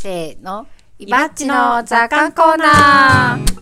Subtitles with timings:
[0.00, 0.66] せーの。
[0.98, 3.60] イバッチの雑感コーナー。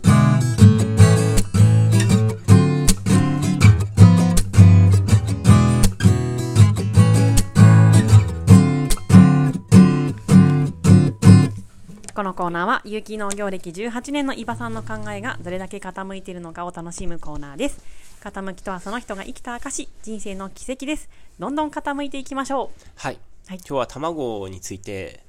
[12.15, 17.81] このコーナーは有機農業歴18年の伊庭さんの考えがどれだけ傾いているのかを楽しむコーナーです
[18.21, 21.09] 傾きとはその人が生きた証人生の奇跡です
[21.39, 23.19] どんどん傾いていきましょはい。
[23.47, 25.23] はい今日は卵について、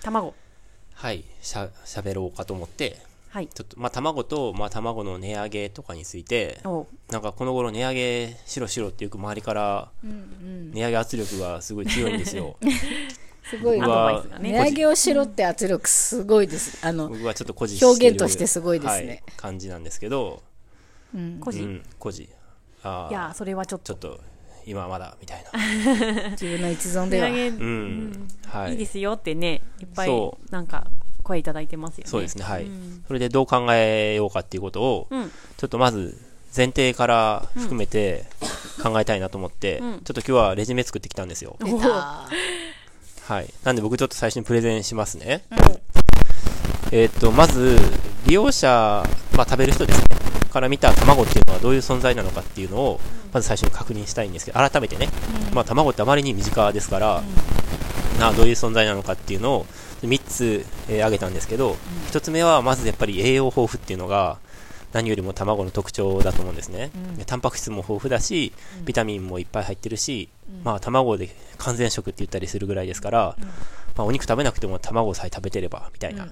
[0.00, 0.34] う卵
[0.96, 3.48] はい、しゃ、喋ろうかと思って、はい。
[3.48, 12.56] ちょっと、まあ、卵と、まあ、卵の値上げとかについて、おなんかこの頃値上げしろしろってよく周りから、値上げ圧力がすごい強いんですよ。
[13.44, 16.84] すごい僕はアドバイスがね値上げをしろって圧力すごいです。
[16.84, 19.06] あの、僕はちょっと誇示してる表現としてすごいですね。
[19.06, 20.42] はい、感じなんですけど、
[21.40, 22.32] 個人、うん、誇示。
[22.82, 23.94] あいやあ、それはちょっと。
[23.94, 24.20] ちょっと、
[24.66, 26.30] 今はまだ、みたいな。
[26.30, 27.28] 自分の一存では。
[27.28, 28.28] うん。
[28.46, 28.74] はいい。
[28.74, 30.88] いですよってねいっぱいそなんか
[31.22, 32.64] 声いただいてますよねそうですね、はい。
[32.64, 36.18] うんそれでどう考えようかっていうことを、うんちょっとまず
[36.54, 38.24] 前提から含めて
[38.82, 41.56] 考えたいなと思って、うんちょっと今日はレジュメ作ってきたんですよ。
[41.60, 42.28] 出た。
[43.28, 43.52] はい。
[43.64, 45.42] なんで僕ちょっと最初にプレゼンしますね。
[46.92, 47.76] えーっと、まず、
[48.26, 49.04] 利用者、
[49.36, 50.06] まあ食べる人ですね。
[50.56, 55.10] から見た卵っていうのはどういう存在なのかっていうのを、まず最初に確認したいんですけど、改めてね、
[55.52, 57.22] まあ卵ってあまりに身近ですから、
[58.18, 59.66] などういう存在なのかっていうのを
[60.02, 61.76] 3つ、えー挙げたんですけど、
[62.10, 64.38] 1つ目はまずやっぱり栄養豊富っていうのが
[64.94, 68.54] 何よりも卵の特徴だと思うんですね、でタンパク質も豊富だし
[68.86, 70.30] ビタミンもいっぱい入ってるし、
[70.64, 73.36] まあ卵で完全食って言ったりするぐらいですから、
[73.94, 76.28] まあ、お肉食べなくても卵さえ食べてればみたいな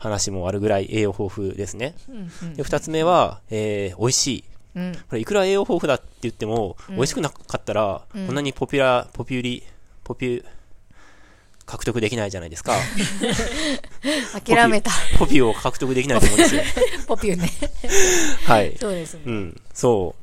[0.00, 1.94] 話もあるぐらい栄養豊富ですね、
[2.56, 4.92] で2つ目は、えー美味しいうん。
[4.92, 9.62] これいくら栄養豊富だって言っても、美味しくなかったら、こんなにポピュラー、ポピュリ、
[10.04, 10.44] ポピュ、
[11.66, 12.74] 獲得できないじゃないですか。
[14.44, 14.90] 諦めた。
[15.18, 16.62] ポピュを獲得できないと思うんですよ。
[17.06, 17.50] ポピュね。
[18.44, 18.76] はい。
[18.80, 19.30] そうですねう。
[19.30, 20.14] ん、そ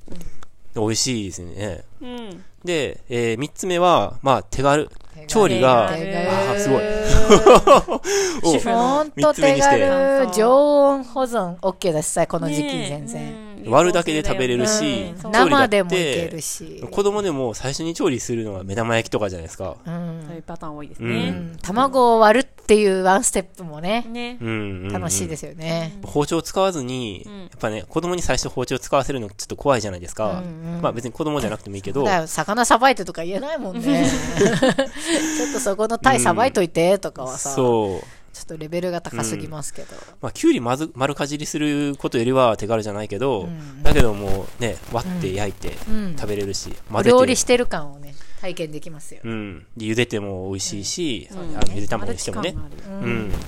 [0.75, 0.79] う。
[0.79, 1.83] 美味しいですね。
[2.01, 4.89] うんで、えー、三つ目は、まあ、手軽。
[5.27, 6.57] 調理が、あ手軽。
[6.57, 6.81] ーすごい。
[8.43, 8.51] お。
[8.53, 10.27] 主婦のほんと手軽。
[10.33, 13.21] 常温保存 OK だしさ、この時期全然。
[13.65, 13.71] うん。
[13.71, 16.83] 割るだけで食べれるし生でもいけるし。
[16.89, 19.75] 子供でも最初に調理するのは目玉焼きとかじゃないですか。
[19.85, 20.23] うん。
[20.25, 21.29] そういうパターン多いですうね。
[21.31, 21.57] ん。
[21.61, 24.43] 卵を割るっていうワンステップもね、ねう。
[24.43, 24.91] んうんうん。
[24.91, 25.97] 楽しいですよね。
[26.03, 30.41] 包丁を使わずに、んやっぱね、子供に最初包丁を使わせるのちょっと怖いじゃないですか。
[30.43, 34.05] うんうんまあ別に子供じゃなくてもいいけど、魚さばいてとか言えないもんね。
[34.37, 38.17] ちょっとそこのタイさばいといてとかはさ、ちょそう。
[38.43, 39.95] っとレベルが高すぎますけど。
[40.21, 49.21] まあ、きゅうりまず丸かじりすることよりは手軽じゃないけど、んだけどもうね、割って焼いてうん食べれるし、お混ぜて料理してる感をね、体験できますよ。
[49.23, 49.65] うん。
[49.75, 52.55] で茹でても美味しいし、うんあの茹で卵にしてもね。
[52.87, 53.31] うん。
[53.31, 53.41] だか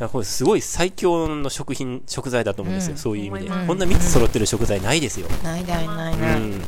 [0.00, 3.46] らこれすごい最強の食品、食材だと思うんですよ、うんそういう意味で。
[3.46, 5.28] 思いますこんな3つ揃ってる食材ないですよ。
[5.42, 6.20] ないないないうん。
[6.20, 6.40] ない。
[6.40, 6.60] うん。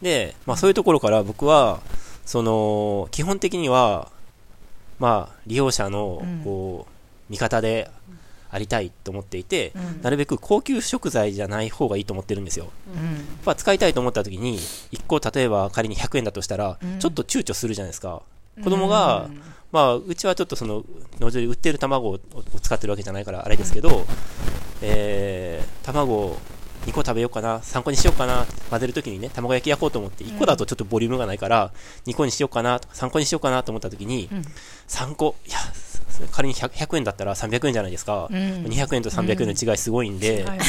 [0.00, 1.80] で、まあそういうところから僕は、
[2.24, 4.10] その、基本的には、
[5.00, 6.92] まあ利用者のうん、こう、
[7.32, 7.90] 味方で
[8.52, 12.70] ありたいと思っていて、うんなるべく高級食材じゃない方がいいと思ってるんですよ。
[12.94, 13.04] うん。
[13.04, 13.14] やっ
[13.44, 18.22] ぱ使いたいと思った時に、1個例えば仮に100円だとしたら、うんちょっと躊躇するじゃないですか。
[18.62, 19.30] 子供が、
[19.72, 20.84] まあ、うちはちょっとその、
[21.18, 22.18] 農場で売ってる卵をを
[22.60, 24.04] 使ってるわけじゃないからあれですけど、
[24.82, 26.36] えー、卵
[26.86, 31.72] 2個食べようかな、3個にしようかな、混ぜるときにね、卵焼き焼こうと思って、1個だとちょっとボリュームがないから、
[32.06, 34.44] 2個にしようかな、3個にしようかなと思ったときに、うん。
[34.88, 35.58] 3個、いや、
[36.30, 38.28] 仮に 100, 100円だったら300円じゃないですか。
[38.30, 38.36] うん。
[38.64, 40.64] 200円と300円の違いすごいんで、はいね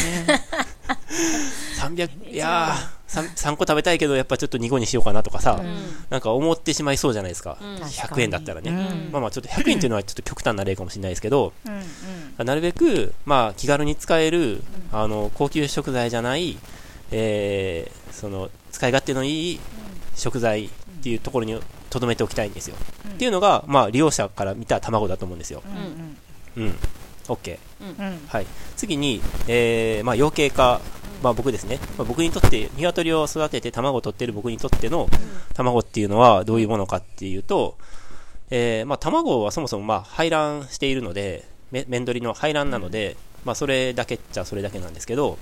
[1.89, 5.61] 300、いやー3、3個食べたいけど、やっぱちょっと2個にしようかなとかさ、
[6.09, 7.57] なんか思ってしまいそうじゃないですか。
[7.61, 8.71] うん100円だったらね。
[8.71, 16.57] うんまあまあちょっと100円っていうのはちょっと極端な例かもしれないですけど、うんうんなるべく、まあ気軽に使える、あの、高級食材じゃない、
[17.11, 19.59] えー、その、使い勝手のいい
[20.16, 20.69] 食材っ
[21.03, 21.59] ていうところに
[21.91, 22.75] 留めておきたいんですよ。
[23.07, 25.61] っていうのが、まあ利用者から見た卵だと思うんですよ。
[26.57, 26.75] うんうん。
[27.28, 27.59] OK。
[27.99, 28.47] うんはい。
[28.75, 30.81] 次に、えー、まあ養鶏家、
[31.23, 31.79] まあ僕ですね。
[31.97, 35.08] まあ、僕にとって、鶏を育てて卵を取ってる僕にとっての
[35.53, 37.78] 卵っていうのはどういうものかっていうと、
[38.52, 43.16] えー、まあ卵はそもそもまあ排卵しているので、め面取りの排卵なので、
[43.46, 45.37] まあそれだけっちゃそれだけなんですけど、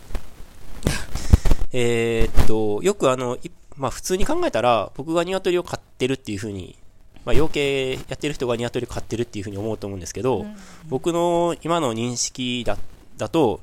[1.74, 6.78] えーっと、よくあの、いまあ普通に考えたら、僕が鶏を飼ってるっていうふうに、
[7.26, 10.46] まあ養鶏やってる人が鶏を飼ってるっていうふうに思うと思うんですけど、
[10.88, 12.78] 僕の今の認識だ
[13.18, 13.62] だと、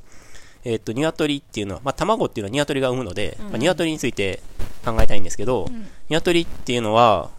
[0.68, 4.42] えーっと、鶏っていうのは、まあ卵っていうのは鶏が産むので、まあ鶏について
[4.84, 5.66] 考えたいんですけど、
[6.10, 7.30] 鶏っていうのは、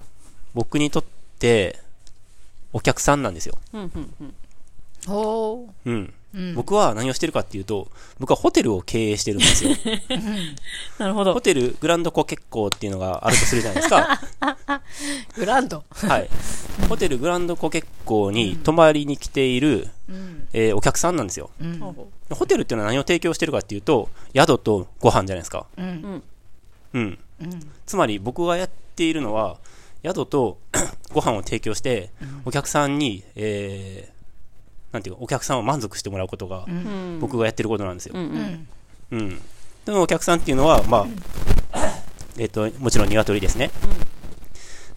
[0.56, 1.04] 僕にとっ
[1.38, 1.80] て、
[2.74, 3.60] お客さんなんですよ。
[3.74, 4.34] うんうん
[5.86, 6.10] うん。
[6.10, 6.38] ほう。
[6.38, 6.50] うん。
[6.50, 6.56] うん。
[6.56, 7.88] 僕は何をしてるかっていうと、
[8.20, 9.72] 僕はホテルを経営してるんですよ。
[11.00, 11.42] なるほどホ。
[11.42, 14.22] テルグランドコケッコーっていうのがあるとするじゃないですか。
[15.36, 15.84] グランド。
[15.92, 16.30] はい。
[16.88, 20.48] ホテルグランドコケッコーに泊まりに来ている、うん。
[20.54, 21.50] えーお客さんなんですよ。
[21.62, 21.80] うん。
[21.80, 25.66] ホテルっていうのは何を提供してるかっていうと、宿とご飯じゃないですか。
[25.78, 26.24] うん。
[26.94, 27.20] うん。
[27.86, 29.58] つまり僕がやっているのは、
[30.04, 30.58] 宿と
[31.12, 32.12] ご飯を提供して、
[32.46, 34.19] お客さんに、えー、
[34.92, 38.20] なんていうか、お客さんを満足してもらうことが、うん僕がやってることなんですよう。
[38.20, 38.68] んう
[39.12, 39.22] うんん。
[39.22, 39.42] うん。
[39.86, 41.08] そのお客さんっていうのは、ま
[41.74, 42.04] あ、
[42.38, 43.72] えっ、と、もちろん鶏ですね。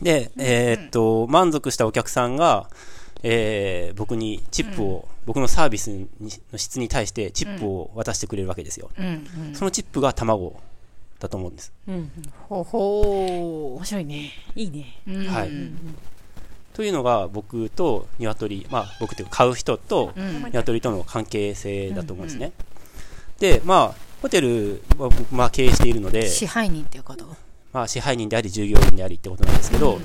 [0.01, 2.69] で、えーっと、満足したお客さんが、
[3.23, 8.91] えー僕にチップを、僕のサービスにの質に対してチップを渡してくれるわけですよ。
[8.99, 9.07] うん。
[9.07, 9.55] うん。
[9.55, 10.57] そのチップが卵
[11.21, 11.73] だと思うんです。
[11.87, 12.11] うん
[12.49, 15.13] ほほ面白いねいいねう。
[15.13, 15.51] うんはい
[16.75, 20.43] というのが僕と鶏、まあ僕というか買う人とうん。
[20.45, 22.53] 鶏との関係性だと思うんですね。
[23.39, 27.27] で、まあ、ホテルは僕、まあ経営しているので、支配人っていうこと？
[27.73, 29.99] まあ支配人であり従業員でありってことなんですけど、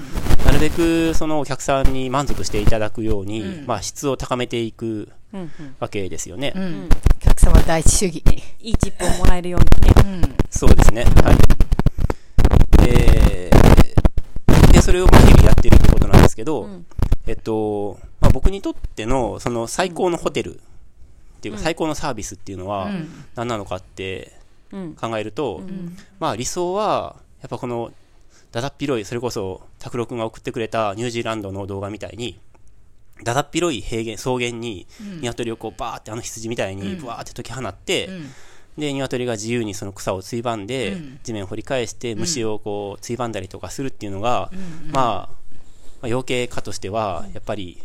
[0.46, 6.54] なるべくそのお客さんに満足していただくように、うんまあ質を高めていくうんうんわけですよね。
[6.56, 6.60] う。
[6.60, 8.24] うんんお客様第一主義。
[8.62, 10.36] いいチップをもらえるようにねうん。
[10.50, 11.04] そうですね。
[11.04, 11.38] はい。
[12.86, 13.52] で、
[14.72, 15.77] で、それをまあ日々やってる
[16.38, 16.86] けど、うん。
[17.26, 20.60] えっと、まあ僕にとってのその最高のホテルっ
[21.42, 23.26] ていうか最高のサービスっていうのはうん。
[23.36, 24.38] 何なのかって
[24.72, 24.94] うん。
[24.96, 25.98] 考えると、うん。
[26.20, 27.92] まあ理想は、やっぱこの、
[28.52, 32.40] だだっ広い、それこそ、拓郎くんが送ってくれたニュージーランドの動画みたいに、
[33.24, 34.88] だだっ広い平原、草原に、
[35.22, 38.30] 鶏をこうバーってあの羊みたいにブワーって解き放って、うん。
[38.78, 41.20] で、鶏が自由にその草をついばんで、うん。
[41.24, 44.92] 地面を掘り返して、虫をこう、ついばんだりとかするっていうのが、うん。
[44.92, 45.36] まあ、
[46.02, 47.82] まあ、養鶏家としては、やっぱり、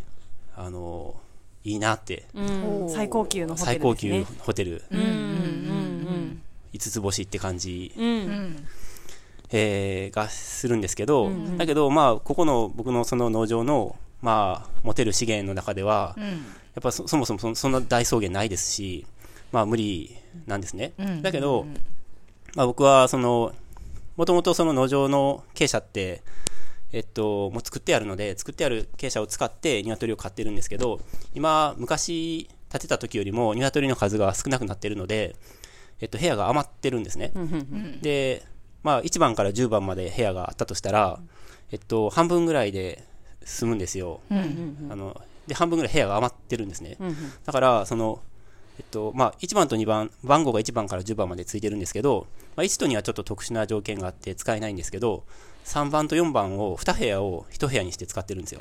[0.57, 1.15] あの、
[1.65, 2.91] いいなって、うん。
[2.91, 6.43] 最高級のホテル最高級ホテル、うんうん
[6.73, 7.93] 5つ星って感じ。
[7.97, 8.05] うん。
[8.05, 8.69] うんうん。
[9.51, 11.59] えーがするんですけど、うんうん。
[11.59, 16.25] だけど、まあ、ここの僕のその農場の、まあ、持てる資源の中では、うん。
[16.25, 16.29] や
[16.81, 19.07] っぱそそもそもそそんな大草原ないですし、
[19.53, 20.17] まあ、無理
[20.47, 20.93] なんですね。
[20.99, 21.67] うんだけど、
[22.55, 23.53] まあ、僕は、その、
[24.17, 26.23] もともとその農場の傾斜って、
[26.93, 31.01] えっと、もう作ってあるので、作ってある傾斜を使って鶏を飼ってるんですけど、
[31.35, 35.35] 今、昔建てた時よりも鶏の数が少なくなってるので、
[36.01, 37.33] えっと、部屋が余ってるんですね。
[38.03, 38.43] で、
[38.83, 41.19] まあ、1番から10番まで部屋があったとしたら、
[41.71, 43.05] えっと、半分ぐらいで
[43.45, 44.21] 済むんですよ。
[44.91, 46.97] あの、で、半分ぐらい部屋が余ってるんですね。
[47.47, 48.21] だから、その、
[48.79, 55.25] えっと、まあ、1番と2番、番号が1番から10番までついてるんですけど、まあ、1と2はちょっと特殊な条件があって使えないんですけど、
[55.65, 58.61] 3番と4番を2部屋を1部屋にして使ってるんですよ。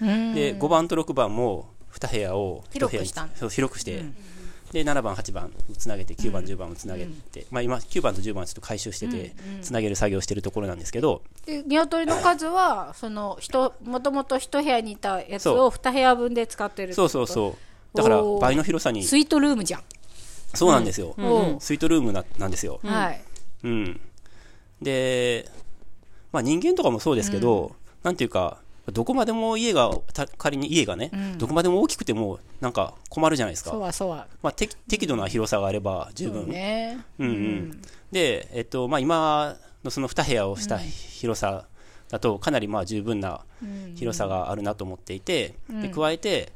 [0.00, 0.34] うん。
[0.34, 4.16] で、5番と6番も2部屋を1部屋に広くして、うん
[4.72, 17.58] で、7番、8番つなげて、9番、10番をつなげて、まあ今、9番と10番はちょっと回収してて、つなげる作業をしてるところなんですけど、で、鶏の数は、その、人、もともと一部屋にいたやつそを二部屋分で使ってるそうそうそ
[17.94, 17.96] う。
[17.96, 19.82] だから倍の広さに、スイートルームじゃん。
[20.54, 21.14] そうなんですよ。
[21.60, 22.80] スイートルームななんですよ。
[22.82, 23.20] はい。
[23.64, 24.00] うん。
[24.80, 25.50] で、
[26.32, 28.58] まあ人間とかもそうですけど、なんていうか、
[28.90, 33.78] どこまでも家が、た仮に家がね、うんどこまでも大きくても、なんか困るじゃないですそうか。
[33.78, 34.26] はそうは。
[34.42, 36.48] まあ適適度な広さがあれば十そう分。
[36.48, 36.98] ね。
[37.18, 37.82] うんうん。
[38.10, 41.66] で、えっと、まあ今のその2部屋をした広さ
[42.08, 46.52] だと、かなりまあ十分なうん広さがあるなと思っていて、うんで加えて、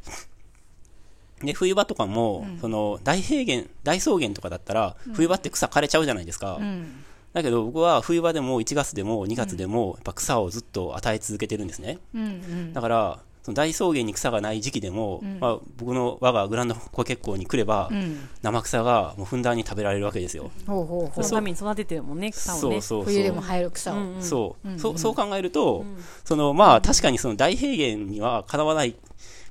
[1.42, 6.56] で冬場とかも、その大平原、大草原とかだったら、冬場って草枯れちゃうじゃないですか。
[6.56, 7.04] うん。
[7.36, 11.98] だけど僕は冬場でも1月でも2月でも、やっぱ草をずっと与え続けてるんですね。
[12.14, 12.72] うんうん。
[12.72, 15.38] だから、その大草原に草がない時期でも、ん。
[15.38, 18.26] まあ、僕の我がグランドコケッコーに来れば、うん。
[18.40, 20.50] 生草がもうふんだんに食べられるわけですよ。
[20.66, 22.60] ほうほうほそのために育ててるもんね草をね。
[22.60, 23.04] そうそうそう。
[23.04, 23.96] 冬でも生える草を。
[23.98, 24.00] う。
[24.00, 24.22] んうん。
[24.22, 24.98] そう、うんそう。
[24.98, 25.84] そう考えると、
[26.24, 28.96] そのまあ確かにその大平原にはかなわない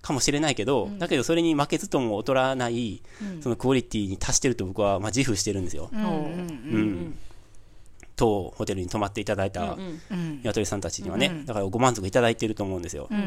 [0.02, 3.04] かもしれないけど、だけどそれに負けずとも劣らない、
[3.42, 5.92] そのクオリティに達してると僕はまあ自負してるんですよ。
[5.94, 6.08] うんうん。
[6.10, 7.18] うん
[8.16, 10.38] 当ホテルに泊まっていただいたうんうん。
[10.40, 13.08] 鶏さんたちにはね、うんだからご満足いただいてると思うんですよ。
[13.12, 13.26] うんうんう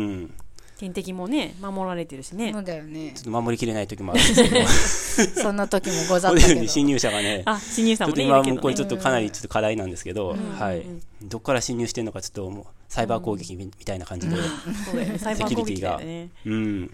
[0.00, 0.34] ん。
[0.76, 3.22] 天敵もね守られてるしねそうだよねちょ。
[3.22, 6.48] っと守りきれない時もあるんですけど、 そんな時もござっホたけど。
[6.48, 11.02] テルに侵入者がね、あ新入ちょっとさんもねい今もうこれるけどねちょっとかなりちょっと課題なんですけど、んはいうん。
[11.22, 16.90] どこから侵入してるのかちょっともうサイバー攻撃みみたいな感じで、そうだよねサイバー攻撃だよねうん。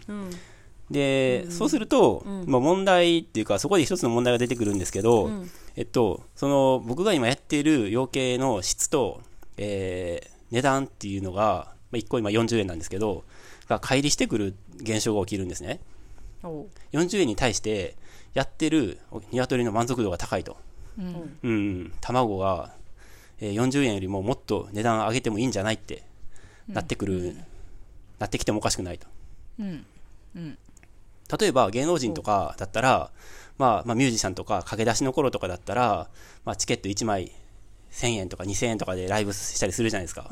[0.90, 0.94] うん。
[0.94, 5.50] で、そうすると、まあ、問題っていうか、そこで一つの問題が出てくるんですけど、うん。
[5.76, 9.23] えっと、その、僕が今やっている養鶏の質と、
[9.56, 13.23] えー値段っていうのが、まあ、1個今40円なんですけど、
[13.68, 15.78] が乖離してくる現象が起きるんですね。
[16.42, 16.66] おう。
[16.92, 17.94] 40円に対して、
[18.35, 18.99] やってる
[19.30, 20.56] 鶏の満足度が高いと。
[20.99, 21.38] うん。
[21.42, 22.73] うん、卵が、
[23.40, 26.02] えー40円よりももっと値段上げてもいいんじゃないって
[26.68, 27.37] なってくる、
[28.18, 29.06] なってきてもおかしくないと。
[30.35, 30.59] うん
[31.38, 33.10] 例えば芸能人とかだったら、
[33.58, 36.08] まあ、まあミュージシャンとか駆け出しの頃とかだったら、
[36.44, 37.32] まあ、チケット1枚
[37.92, 40.30] 1000円とか2000円とかでライブしたりするじゃないですか。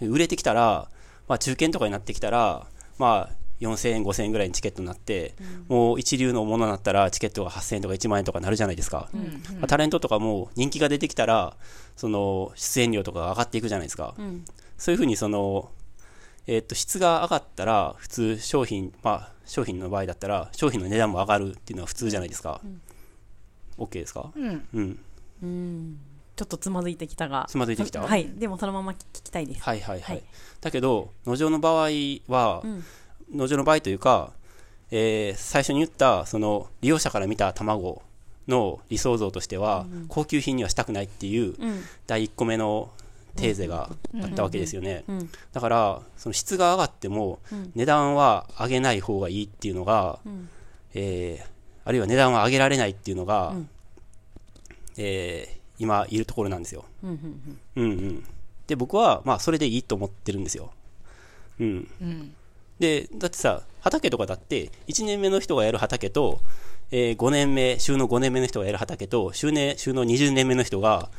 [0.00, 0.88] で売れてきたら、
[1.28, 2.66] まあ、中堅とかになってきたら、
[2.98, 5.34] まあ、4000円、5000円ぐらいにチケットになって、
[5.68, 9.10] もう一流のものになったらチケットが8000円とか1万円とかなるじゃないですか。
[9.58, 11.56] まあタレントとかも人気が出てきたら、
[11.96, 14.14] その出演料とかが上がっていくじゃないですか。
[14.18, 14.44] うん
[14.80, 15.70] そういうふうにその、
[16.46, 22.60] えーっと質が上がったら普通商品、まあ、商品の場合だったら商品の値段も上がるっていうのは普通じゃないですか。
[23.78, 24.30] OK ですか？
[24.34, 24.66] うん。
[24.74, 24.98] うん。
[25.42, 25.98] うん。
[26.36, 27.46] ちょっとつまずいてきたが。
[27.48, 28.02] つまずいてきた？
[28.02, 28.28] はい。
[28.36, 29.62] でもそのまま聞きたいです。
[29.62, 30.16] はいはいはい。
[30.16, 30.22] はい。
[30.60, 31.88] だけど、農場の場合
[32.28, 32.84] は、うん。
[33.34, 34.32] 農場の場合というか、
[34.90, 38.02] えー最初に言ったその利用者から見た卵
[38.48, 41.82] の理想像としては、高級品にはしたくないっていううん。
[42.06, 42.90] 第1個目の
[43.36, 43.90] テーゼが
[44.22, 45.04] あったわけですよね。
[45.08, 47.38] うんだから、その質が上がっても、
[47.74, 50.48] 値段は上げない方がいいっていうのが、ん
[50.94, 51.50] えー
[51.82, 53.68] あるいは値段は上げられないっていうのが、ん
[54.96, 56.84] えー今いるところなんですよ。
[57.02, 58.24] うんうん。
[58.66, 60.72] で、僕は、まあ、それでいいと思ってるんですよ。
[61.58, 61.88] うん。
[62.02, 62.34] うん
[62.78, 66.40] で、だってさ、畑とかだって、1年目の人がやる畑と、
[66.90, 71.10] えー5年目、収納5年目の人がやる畑と、収納収納20年目の人が、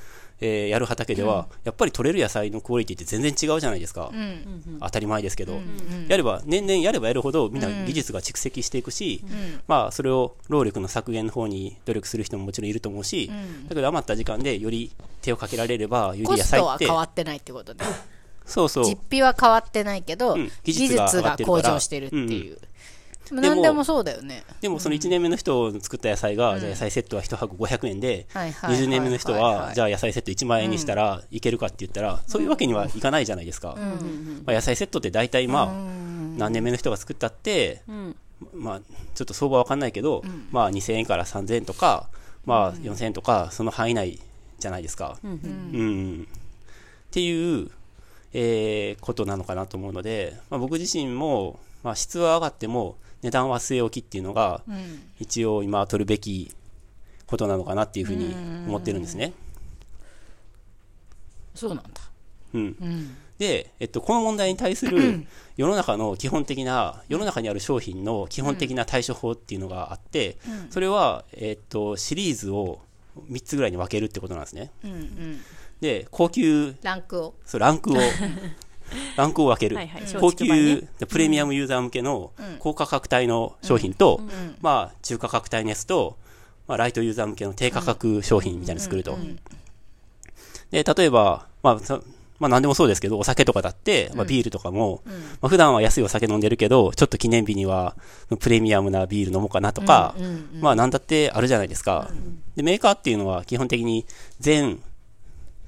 [0.42, 4.12] えーやる畑では、やっぱり取れる野菜のクオリティって全然違うじゃないですか。
[4.12, 4.80] うん。
[4.82, 9.24] 当たり前ですけど、うんやれば、年々やればやるほど、みんな技術が蓄積していくし、
[9.68, 13.68] まあ、それを労力の削減の方に努力する人ももちろんいると思うし、ん。
[13.68, 17.86] だけど余った時間でより手をかけられれば、よりコストは野菜って、変わってないってことで
[18.46, 20.52] そうそう、実費は変わってないけど、うん。
[20.64, 22.68] 技技術が向上してるっていう、でも
[23.32, 24.44] でも何でもそうだよね。
[24.60, 28.84] でもその1年目の人の作った野菜が、じゃあ野菜セットは1箱500円で、はいはいはいはい。
[28.84, 33.76] 20年目の人は、じゃあ野菜セット1万円にしたらいけるかって言ったら、そういうわけにはいかないじゃないですか。
[34.46, 35.68] まあ、野菜セットって大体まあ、
[36.38, 38.16] 何年目の人が作ったって、うん。
[38.54, 38.82] まあ、
[39.14, 42.10] ちょっと相場わかんないけど、まあ2000円から3000円とか、
[42.46, 44.20] まあ4000円とか、その範囲内
[44.60, 45.18] じゃないですか。
[45.24, 45.36] うんう
[45.84, 46.28] ん。
[47.12, 47.70] っていう、
[48.34, 55.02] えーことなのかなと思うので、まあ、僕自身も、まあ、質は上がっても値段は据え置きっていうのが、うん。
[55.20, 56.54] 一応今取るべき
[57.28, 58.36] ことなのかなっていうふうに
[58.68, 59.34] 思ってるんですね。
[61.56, 61.90] そうなんだ。
[62.54, 62.62] うん。
[62.62, 63.18] うん。
[63.38, 65.26] で、えっと、この問題に対する
[65.58, 70.38] 世の中の基本的な、世の中にある商品の基本的な対処法っていうのがあって、
[70.70, 72.80] それは、えっと、シリーズを
[73.32, 74.72] 3つぐらいに分けるってことなんですね。
[74.84, 75.42] うんうん。
[75.80, 77.34] で、高級、ランクを。
[77.46, 77.96] そうランクを、
[79.16, 79.76] ランクを分ける。
[79.76, 84.22] はいはい高級、プレミアムユーザー向けの高価格帯の商品と、
[84.62, 86.18] まあ、中価格帯のやつと、
[86.68, 89.18] まあ、ライトユーザー向けの低価格商品みたいなの作ると。
[90.72, 92.04] で、例えば、まあ、そ
[92.42, 95.04] まあ何でもそうですけど、お酒とかだって、まあビールとかも、
[95.42, 97.96] まあ普段は安いお酒飲んでるけど、ちょっと記念日には
[98.40, 100.16] プレミアムなビール飲もうかなとか、
[100.60, 102.10] まあなんだってあるじゃないですか。
[102.56, 104.08] で、メーカーっていうのは基本的に
[104.40, 104.82] 全、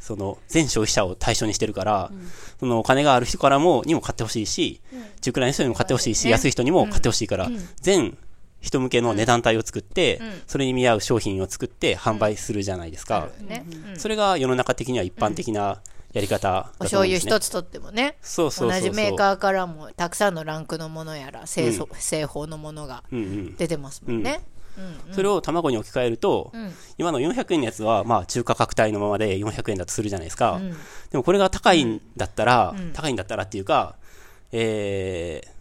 [0.04, 2.12] その全消費者を対象にしてるから、
[2.60, 4.82] そのお金がある人からも、にも買ってほしいし、
[5.22, 8.18] 中くらいの人にも買ってほしいし、安い人にも買ってほしいから、全
[8.60, 13.30] 人向けの値段帯を作って、それに見合う商品を作って販売するじゃないですか。
[13.48, 13.66] ね。
[13.98, 15.82] それが世の中的には一般的な
[16.14, 17.32] やり方だおと思うんですね。
[17.32, 18.18] 醤油一つとってもね。
[18.22, 18.70] そうそう。
[18.70, 23.56] 同じメーカーからもたくさんのランクのものやら製造製法のものがうんうん。
[23.56, 24.42] 出てますもんね、
[25.12, 26.74] それを卵に置き換えると、ん。
[26.98, 30.60] 今の400円のやつは、まあ、中価格帯のままで400円だとするじゃないですか。
[31.12, 33.96] でもこれが高いんだったら、高いんだったらっていうか、
[34.52, 35.54] えー、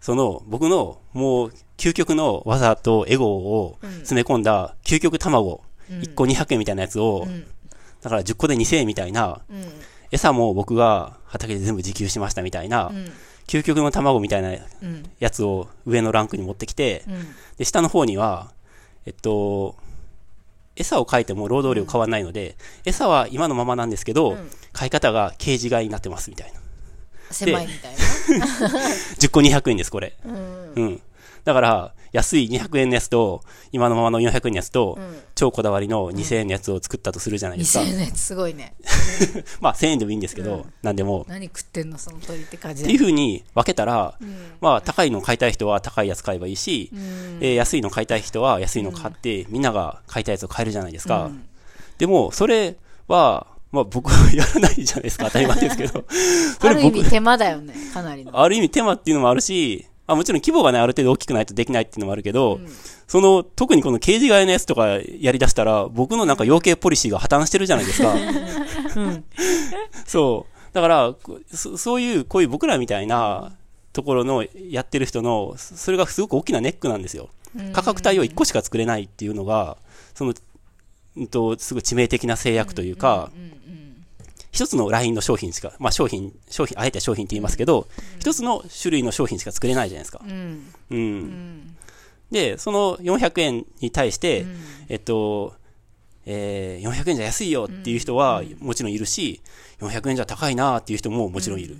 [0.00, 7.26] その、僕の、もう、究極の技とエゴを詰め込んだ、究極卵、1個200円みたいなやつを、
[8.02, 9.40] だから10個で2000円みたいな、
[10.10, 12.92] 餌も僕が畑で全部自給しましたみたいな、
[13.46, 14.52] 究極の卵みたいな
[15.18, 17.04] やつを上のランクに持ってきて、
[17.58, 18.52] で、下の方には、
[19.06, 19.76] えっと、
[20.74, 24.36] 餌を変えても労働量変わらないので、餌は今のままなんですけど、
[24.72, 26.60] 買い方がケージ買いになってますみたいな。
[27.30, 27.98] 狭いみたいな
[29.18, 30.16] 10 個200円です、これ。
[30.24, 31.02] うん。
[31.46, 34.98] だから、安い200円のやつと、今のままの400円のやつと、
[35.36, 37.84] 超こだわりの2000円のやつを作ったとするじゃないですか。
[37.84, 38.74] 2000円のやつすごいね
[39.60, 41.24] まあ1000円でもいいんですけど、なんでも。
[41.28, 44.18] 何食ってんのその鳥って感じっていう風に分けたら、
[44.60, 46.90] まあ高いの買いたい人は高いやつ買えばいいし、
[47.40, 51.30] えー安いの買いたい人は安いの買って、みんなが買いたいやつを買えるじゃないですか。
[51.98, 52.76] でも、それ
[53.06, 56.04] は、まあ僕はやらないじゃないですか、当たり前ですけど。
[56.60, 58.36] そある意味手間だよね、かなりの。
[58.36, 62.60] ある意味手間っていうのもあるし、あもちろん規模がね、ある程度大きくないとできないっていうのもあるけど、
[63.08, 68.14] その、特にこの刑事外のやつとかやり出したら、僕のなんか養鶏ポリシーが破綻してるじゃないですか。
[70.06, 70.74] そう。
[70.74, 73.52] だからこそ、そういう、こういう僕らみたいな
[73.92, 77.30] ところのやってる人の、そそれがすごく大きなネックなんですよ。
[77.72, 79.78] 価格帯を1個しか作れないっていうのが、
[80.14, 80.34] その、
[81.16, 83.30] うんと、すごい致命的な制約というか、
[84.56, 90.22] 一つのラインの商品しか、まあ商品、商品、あえて商品って言いますけど、一つの種類の商品しか作れないじゃないですか。
[90.26, 90.72] うん。
[90.90, 91.76] うん。
[92.30, 94.46] で、その400円に対して、
[94.88, 95.52] えっと、
[96.24, 99.42] えー、400円じゃ安いよっていう人はもちろんいるし、
[99.80, 101.76] 400円じゃ高いなっていう人ももちろんいる。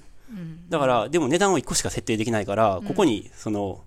[0.68, 3.84] だから、でも値段を1個しか設定できないから、ここに、その、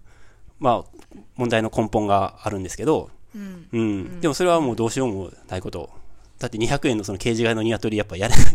[0.57, 4.19] まあ、問題の根本があるんですけど、うん。
[4.19, 5.91] でもそれはもうどうしようもないこと。
[6.39, 8.45] だって200円のそのケージ外の鶏やっぱやれない、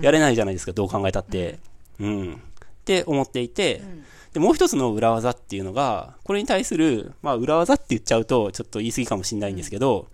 [0.00, 1.58] やれないじゃないですか、どう考えたって。
[2.00, 2.34] うん。
[2.34, 2.38] っ
[2.84, 3.82] て思っていて、
[4.32, 10.06] で、もう一つの裏技っていうのが、これに対する、まあ裏技って言っちゃうとちょっと言い過ぎかもしれないんですけど、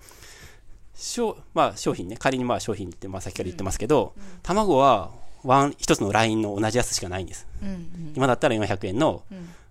[0.95, 5.11] 商まあ商品ね、仮にまあ商品ってまあさっきから言ってますけど、卵は
[5.45, 7.47] ワン、一つのラインの同じやつしかないんです。
[8.15, 9.23] 今だったら400円の、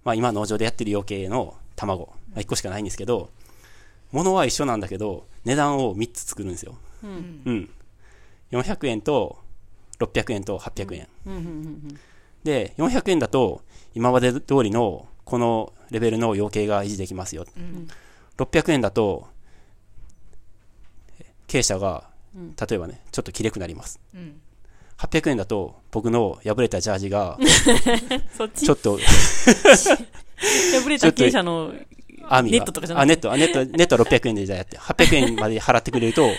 [0.03, 3.29] まあ今農場でやってる養鶏の卵、まあ、1個しかないんですけど、
[4.11, 6.75] 物は一緒なんだけど、値段を3つ作るんですよ。
[7.45, 7.69] うん。
[8.51, 9.39] 400円と、
[9.99, 11.07] 600円と800円。
[12.43, 13.61] で、400円だと、
[13.93, 17.45] 今まで通りの、このレベルの養鶏が維持できますよ。
[18.37, 19.27] 600円だと、
[21.47, 23.99] 経営者が、例えばね、ちょっときれくなります。
[24.97, 27.37] 800円だと、僕の破れたジャージが、
[28.55, 31.73] ちちょっと、破れた経営者の。
[32.43, 36.29] ネットとかじゃなあ、くネット、あ、ネット、ネットは600円でじゃあやって、800円まで払ってくれると、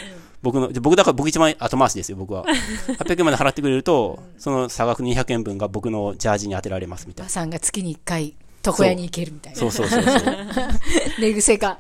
[0.43, 2.45] 僕の、で僕だから僕一番後回しですよ、僕は。
[2.99, 8.35] 800円まで払ってくれると、その差額200円分が僕のジャージに当てられますみたいばさんが月に1回、
[8.65, 9.61] 床屋に行けるみたいな。
[9.63, 9.71] な。
[9.71, 10.37] そうそうそうそう。
[11.21, 11.79] 寝癖が、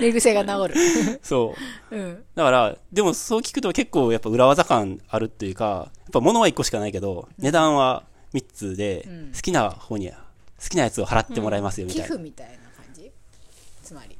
[0.00, 0.80] 寝癖が治る。
[1.22, 1.54] そ
[1.90, 1.96] う。
[1.96, 2.24] うん。
[2.34, 10.14] だから、でもそう聞くと結構やっぱ裏技感あるっていうか、やっぱ物は1個しかないけど、値段は3つで、好きな方に、好
[10.68, 12.16] きなやつを払ってもらいますよみ寄たいな。
[12.16, 13.10] 付みたいな感じ？
[13.82, 14.16] つまり。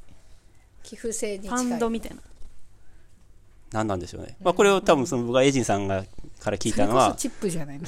[0.83, 1.73] 寄付制にフ近い。
[1.73, 2.23] ァンドみたいな
[3.73, 4.37] 何なんでしょうね。
[4.43, 6.05] まあこれを多分その僕がエイジンさんが
[6.41, 7.87] から聞いたのはチップじゃないの。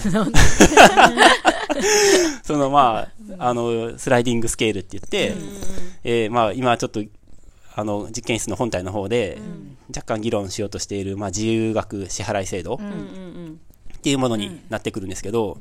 [2.44, 5.34] そのまあ、あの、スライディングスケールって言って、
[6.04, 7.02] えーまあ今ちょっと、
[7.74, 9.38] あの、実験室の本体の方で、
[9.88, 12.78] 若干議論しようとしている、まあ自由額支払い制度っ
[14.02, 15.58] ていうものになってくるんですけど、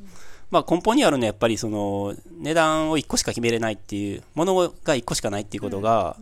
[0.50, 6.18] まあ根本にあるのはやっぱりその、値段を1個しか決めれないっていう、ものが1個しかないっていうことが、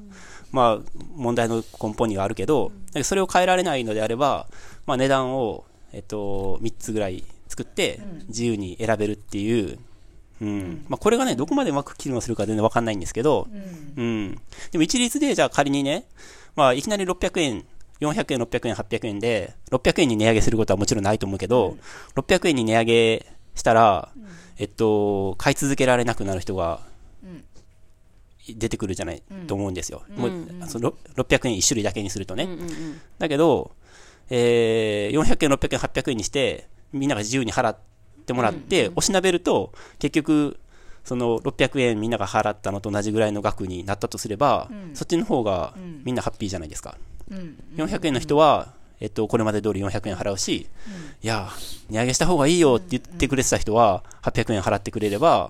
[0.52, 2.72] まあ問題の根本にはあるけど、
[3.04, 4.48] それを変えられないのであれば、
[4.86, 9.80] まあ値段を、えっと、3つぐらい作って、自由に選べるっていう、
[10.42, 10.86] うん。
[10.88, 13.48] まあ、これがね、どこまでうまく機能するか全然わかんないんですけど、
[13.98, 14.40] うん。
[14.72, 16.06] でも一律で、じゃあ仮にね、
[16.56, 17.66] まあ、いきなり600円、
[18.00, 21.78] 400円、600円、800円で、600円に値上げすることはもちろんないと思うけど、
[22.16, 24.10] 600円に値上げしたら、
[24.58, 26.82] えっと、買い続けられなくなる人が、
[28.58, 30.04] 出てくるじゃない、と思うんですよ。
[30.16, 30.32] もう、
[30.68, 32.48] その600円一種類だけにするとね。
[33.18, 33.72] だけど、
[34.30, 37.78] えー、400円、600円、800円にして、みんなが自由に払っ
[38.26, 40.60] てもらって、おしなべると、結局、
[41.04, 46.98] その600円みんなが払ったのと同じぐらいの額になったとすれば、そっちの方がみんなハッピーじゃないですか。
[47.76, 50.68] 400円の人は、えっと、これまで通り400円払うし、
[51.22, 51.50] いや、
[51.90, 55.50] 値上げした方がいいよって言ってくれてた人は、800円払ってくれれば、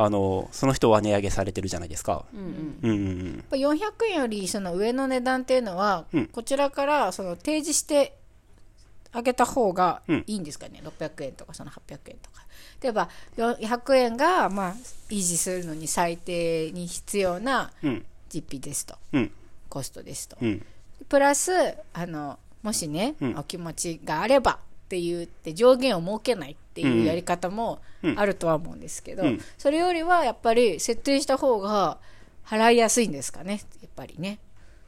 [0.00, 2.24] あの、その人は値上げされてるじゃないですか。
[2.32, 3.32] うんうんうん。
[3.36, 8.16] やっぱ400円よりその上の値段っていうのは、うんこちらからその提示して
[9.10, 12.42] あげた方がうんいいんですかね、600円とかその800円とか
[12.80, 14.74] 例えば100円がまあ
[15.10, 18.06] 維持するのに最低に必要なうん。
[18.28, 19.32] 実費ですとうん。
[19.68, 20.64] コストですと、うん。
[21.08, 21.50] プラス
[21.92, 31.98] あのもしね、うんお気持ちがあればって言って上限を設けないっていうやり方もうんあるとは思うんですけど、うんそれよりはやっぱり設定した方が
[32.46, 34.38] 払いやすいんですかねやっぱりね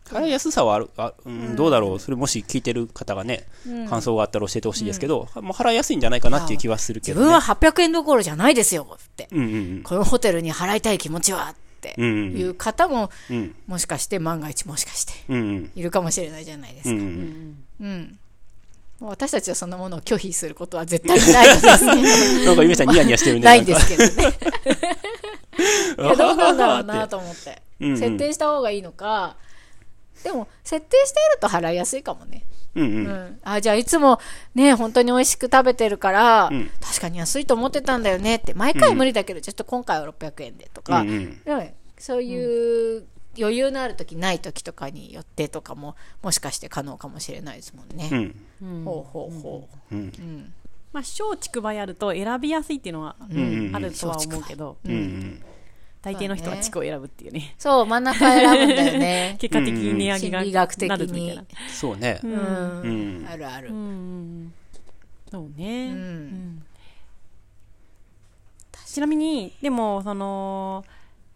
[0.06, 2.00] 払いやすさはある、あうん、どうだろう。
[2.00, 3.46] それもし聞いてる方がね、
[3.88, 7.26] 感想があったら教えてほしいですけど、もう払いやすいんじゃないかなっていう気はするけど、ね。
[7.26, 9.44] 自分は800円どころじゃないですよって、うんう
[9.78, 12.04] んこのホテルに払いたい気持ちはってうん。
[12.04, 13.36] うんいう方も、うん。
[13.36, 13.54] うん。
[13.68, 15.72] もしかして万が一もしかしてうんうん。
[15.76, 16.90] いるかもしれないじゃないですか。
[16.90, 18.18] うんううんう
[19.00, 22.44] 私たちはそんなものを拒否することは絶対にないですね。
[22.44, 23.40] なんかゆめちゃんニヤニヤしてるね。
[23.40, 24.38] ないんですけどね。
[26.16, 27.16] どうなんだろうななと。
[27.16, 27.62] と思って。
[27.80, 29.36] うんうん設定した方がいいのか、
[30.22, 32.86] でも設定していると払いやすいかもね、うんう。
[32.86, 34.20] うんん、あじゃあいつも
[34.54, 41.40] ね本当に美味しく食べてるから、うん確かに安いと思ってたんだよねって毎回無理だけど、ちょっと今回は600円でとか、うんうん。
[41.46, 43.04] うんそういう
[43.38, 48.34] 余裕のある時ない時とかによってとかももしかして可能かもしれないですもんね。
[48.84, 49.94] ほうほうほう。
[49.94, 50.00] うん。
[50.00, 50.54] うん
[50.92, 55.42] まあ小竹梅あると選びやすいっていうのはあるとは思うけど、うんうん。
[56.02, 57.54] 大抵の人は地区を選ぶっていうね。
[57.58, 59.36] そう、真ん中選ぶんだよね。
[59.38, 61.44] 結果的に値上げが心理学的なるみたいにな。。
[61.72, 62.20] そうね。
[62.24, 62.26] う。
[62.26, 63.28] うんん。
[63.28, 63.72] あるあるう。
[63.72, 64.52] ん
[65.30, 65.94] そうね、
[68.84, 70.84] ちなみにでもその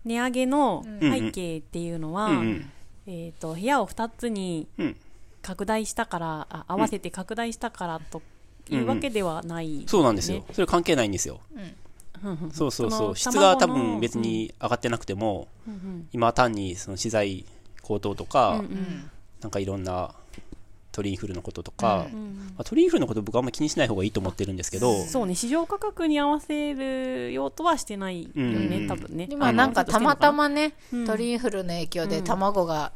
[0.04, 2.70] 値上げの背景っていうのは、うんうん。
[3.06, 4.96] えー、と部屋を2つにうん。
[5.44, 8.22] 拡大したからあ合わせて拡大したからと
[8.70, 10.44] いうわけではない、そうなんですよね。
[10.52, 11.40] それ関係ないんですよ。
[11.54, 13.16] うんうんそうそうそう。
[13.16, 17.44] 質が多分別に上がってなくても、うんうん今単にその資材
[17.82, 19.10] 高騰とか、うんうん
[19.42, 20.14] なんかいろんな
[20.94, 22.52] 鳥インフルのこととか、うん。
[22.56, 28.86] まあ、鳥インフルのこと僕はあんまり気にしない方がいいと思ってるんですけど、そうね市場価格に合わせる用途はしてないよね、うん。
[28.88, 29.28] 多分ね。
[29.30, 31.06] 今なんかたまたまね、うん。
[31.06, 32.24] 鳥インフルの影響でうん。
[32.24, 32.92] 卵が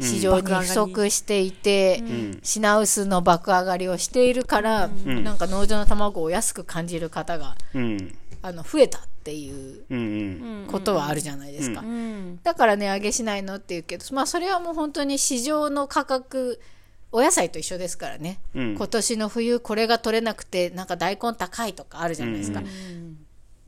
[0.00, 2.40] 市場に不足していて、うん。
[2.42, 5.22] 品薄の爆上がりをしているから、ん。
[5.22, 8.16] なんか農場の卵を安く感じる方がうん。
[8.44, 11.80] あの増えたっていうことはあるじゃないですか。
[11.80, 12.40] ううん。
[12.42, 16.58] だから値上げしないのって言うけど、まあそれはもう本当に市場の価格、
[17.12, 18.40] お野菜と一緒ですからね。
[18.54, 18.74] うん。
[18.74, 22.60] 今年の冬これが取れなくて、なんか大根高いとかあるじゃないですか。
[22.60, 23.18] うん。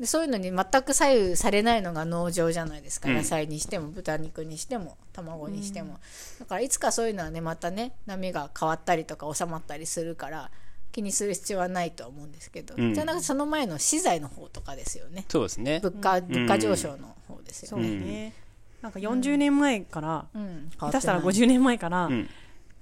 [0.00, 3.16] でそういうのに全く左右されないのが農場じゃないですか、うん。
[3.16, 6.00] 野菜にしても豚肉にしても卵にしても、
[6.40, 10.50] だからいつかそういうのはねまたね波が変わったりとか収まったりするから
[10.90, 12.94] 気にする必要はないとは思うんですけど、うん。
[12.94, 15.26] じゃなくてその前の資材の方とかですよね。
[15.28, 15.78] そうですね。
[15.80, 18.32] 物価物価上昇の方ですそうよね、ね、
[18.82, 20.70] なんか40年前から、うん。
[20.76, 22.28] 下手したら50年前から、うん。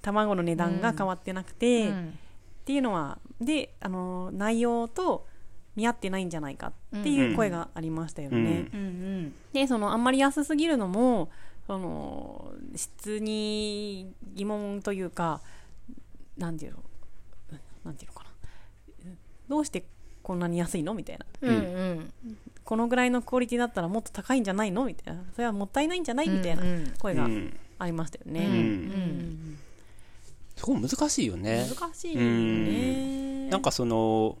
[0.03, 2.19] 卵の値段が変わってなくて、っうん。
[2.65, 5.27] ていうのはであの内容と
[5.75, 8.37] 見合ってないんじゃないかっていう声がありましたよね。
[8.37, 8.79] うん。
[8.79, 8.89] うんう
[9.27, 9.33] ん。
[9.51, 11.29] でそのあんまり安すぎるのも
[11.67, 15.41] その質に疑問というか
[16.37, 16.83] なんていうの
[17.83, 18.29] なんていうのかな。
[19.49, 19.83] どうして
[20.21, 21.25] こんなに安いのみたいな。
[21.41, 21.59] うんう
[21.95, 22.13] ん。
[22.63, 25.21] このぐらいのクオリティだったらもっと高いんじゃないのみたいな。
[25.33, 26.93] それはもったいないんじゃないみたいなうんうん。
[26.97, 27.53] 声がうん。
[27.79, 28.45] ありましたよね。
[28.45, 28.53] うん。
[28.53, 29.59] うん
[30.55, 31.67] そこ難しいよね。
[31.79, 33.49] 難しいよね。
[33.49, 34.37] なんかその、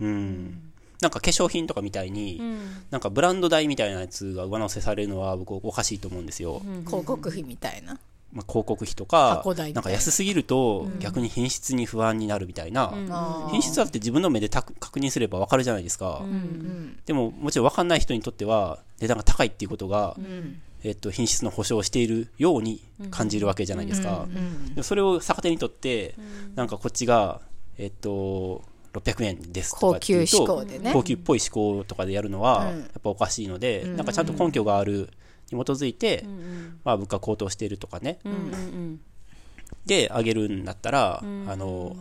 [0.00, 0.70] うん。
[1.00, 2.58] なんか化粧品とかみたいに、うん。
[2.90, 6.62] なんかブランド代みたいなやつが上乗せされるのは僕おかしいと思うんですよ。
[6.64, 6.84] うん。
[6.84, 7.98] 広告費みたいな、
[8.32, 9.68] まあ、広告費とかな。
[9.72, 13.50] なんか安すぎると逆に品質に不安になるみたいな、うん。
[13.50, 16.30] 品質だって自分の目でた確認すれば分かるじゃないですか、うん。
[16.30, 16.98] うん。
[17.06, 26.14] でももちろん分かんない人にとっては値段が高いっていうことが、うんえっと、品質の保証をしているように感じるわけじゃないですか、うんでもそれを逆手にとって、
[26.54, 27.40] なんかこっちが、
[27.78, 28.62] えっと、
[28.92, 30.92] 600円ですとかっていうと高級志向でね。
[30.92, 32.80] 高級っぽい思考とかでやるのは、うん。
[32.80, 33.96] やっぱおかしいので、うん。
[33.96, 35.10] なんかちゃんと根拠がある
[35.50, 38.18] に基づいて、うんまあ、物価高騰しているとかね、
[39.86, 41.48] で上げるんだったら、ん。
[41.48, 41.96] あの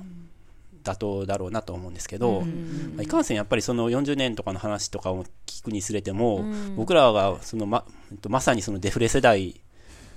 [0.94, 2.94] 妥当だろうなと思うんですけど、うん。
[2.96, 6.76] まあいかんせんやっぱりその40年とかの話とかを聞くにつれても、うん。
[6.76, 9.60] 僕らがそのまえっとまさにそのデフレ世代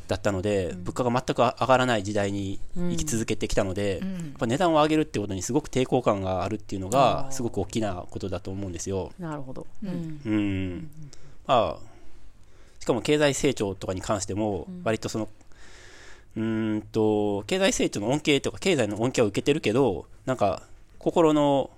[0.09, 4.13] だったので、物価が全く上がらない時代に生き続けてきたので、うん。
[4.13, 7.33] やっぱ値段を上げるってことにすごく抵抗感があるっていうのあがー。
[7.33, 9.13] すごく大きなことだと思うんですよ。
[9.19, 9.67] なるほど。
[9.83, 10.21] うん。
[10.25, 10.91] うん。
[11.47, 11.93] まあ、
[12.81, 15.29] しかも経済成長とかに関しても、割とその、
[16.37, 20.63] うーんと、経済成長の恩恵とか、経済の恩恵を受けてるけど、なんか、
[20.99, 21.71] 心の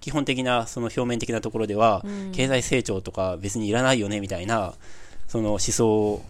[0.00, 4.74] 基本的な、その表面的なところでは、経済成長とか別にいらないよね、みたいな、
[5.28, 6.22] その思想、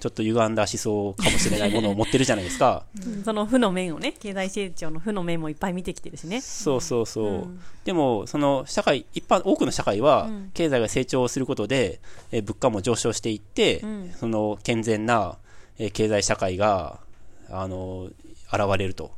[0.00, 2.84] ちょっと歪んだ思想かもしれないものを持ってるじゃないですか。
[3.22, 6.40] その負の面をね、経済成長の負の面もいっぱい見てきてるしね。
[6.40, 7.24] そうそうそう。
[7.24, 15.38] うんでも、その社会、一般、多くの社会はうん、経済が成長することで、えー物価も上昇していって、うんその健全な、
[15.82, 17.00] えー経済社会が、
[17.48, 18.10] あの、
[18.52, 19.10] 現れると。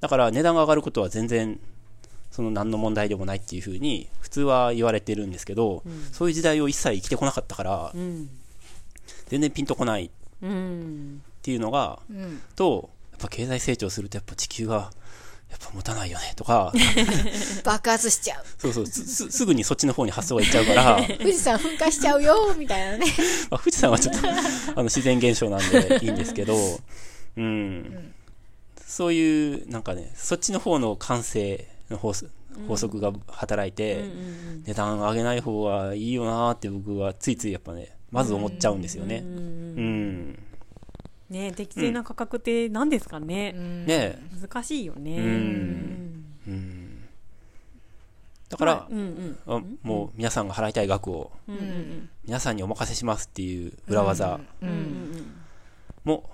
[0.00, 1.58] だから値段が上がることは全然、
[2.30, 8.28] その何の問題でもないっていうふうに、普通は言われてるんですけど、そういう時代を一切生きてこなかったからう、ん。
[9.26, 10.10] 全然ピンとこないっ
[10.42, 11.22] うん。
[11.42, 14.92] ていうのが、うんと、やっぱ経済成長するとやっぱ地球が、
[15.54, 16.72] やっぱ持たないよねとか、
[17.64, 18.44] 爆発しちゃう。
[18.58, 23.06] そうそう、すすすぐにそっちの方に発想がいっちゃうから、 富士山噴火しちゃうよみたいなね。
[23.50, 26.56] まあ、富士山はちょっとあの自然現象なんでいいんですけど、
[27.36, 28.14] うん、
[28.84, 32.32] そういう、なんかね、そっちの方の感性の法則
[32.68, 34.04] 法則が働いて、
[34.64, 39.18] 値段上げない方がいいよなーって僕はついついやっぱね、まず思っちゃうんですよね。
[39.18, 40.38] うん。
[41.30, 44.18] ね適正な価格って何ですかね、ね。
[44.40, 45.18] 難しいよね。
[45.18, 46.24] うん。
[46.46, 47.04] うん。
[48.48, 49.38] だから、うんうん。
[49.46, 51.32] あもう皆さんが払いたい額を
[52.24, 54.40] 皆さんにお任せしますっていう裏技。
[56.04, 56.28] も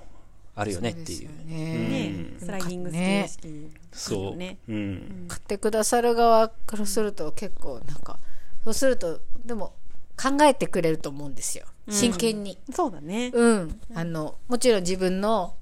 [0.57, 1.29] あるよねっていう。
[1.46, 2.35] ね。
[2.38, 4.37] スライディング形式そう。
[4.37, 4.59] ね。
[4.68, 5.24] うん。
[5.29, 8.18] 買ってくださる側からすると結構なんか
[8.64, 9.72] そうするとでも
[10.20, 12.59] 考えてくれると思うんですよ真剣に。
[12.72, 13.31] そうだね。
[13.35, 15.55] うん、あのもちろん自分の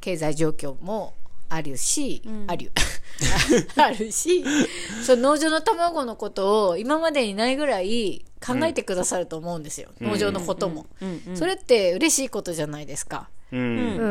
[0.00, 1.14] 経済状況も
[1.48, 2.44] あるし、ん。
[2.48, 2.72] ある
[3.76, 4.42] あるし
[5.04, 11.22] その農場の卵のことを今までにないぐらい考えてくださると思うんですよ、農場のことも、うん。
[11.28, 11.36] うん。
[11.36, 13.60] それって嬉しいことじゃないですか、うん。
[13.60, 13.62] う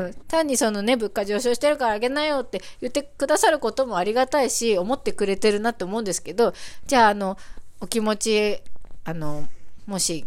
[0.09, 6.53] ん、単にそのね物価上昇してるからあげなよって言ってくださることもありがたいし思ってくれてるなって思うんですけど
[6.85, 7.37] じゃああの
[7.81, 8.61] お気持ち
[9.05, 9.47] あの
[9.87, 10.25] もし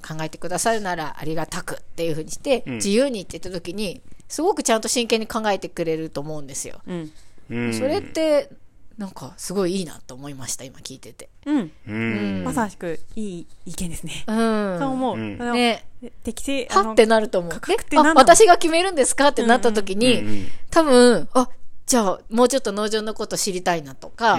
[0.00, 6.80] 考えてくださるならありがたくっていうふうにして、ん自由にって言った時にすごくちゃんと真剣に考えてくれると思うんですよ。
[6.86, 7.10] うん
[7.50, 7.74] うん。
[7.74, 8.50] それって
[8.96, 11.28] なんかすごいいいなと思いました今聞いてて。
[11.46, 12.44] うんうん。
[12.44, 14.24] まさしくいい意見ですね。
[14.26, 15.16] うん、そう思う。
[15.16, 15.84] うんね
[16.22, 17.52] 適正はってなると思う。
[17.52, 21.48] えあ私が決めるんですかってなった時に、うんうん多分、あ、
[21.86, 24.38] じゃあもうちょっと農場のこと知りたいなとか、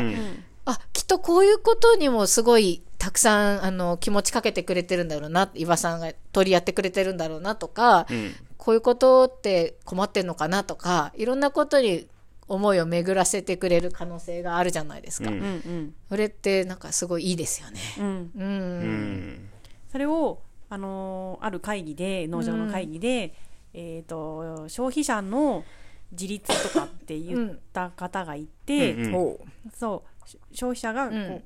[0.65, 8.31] あ、きっとこういうことにもすごいたくさん、あの、気持ちかけてくれてるんだろうな、岩さんが取りやってくれてるんだろうなとか、うん。
[8.57, 12.07] こういうことって困ってんのかなとか、いろんなことに
[12.47, 15.31] 思いを巡らせてくれる可能性があるじゃないですか。
[15.31, 17.79] うんそれってなんかすごいいいですよね。
[17.97, 18.43] うんうん。
[18.43, 19.49] うん。
[19.91, 23.33] それをあのーある会議で農場の会議で、
[23.73, 25.63] えっ、と消費者の
[26.11, 29.11] 自立とかって言った方がいて、
[29.73, 31.43] そうし消費者がこう、うん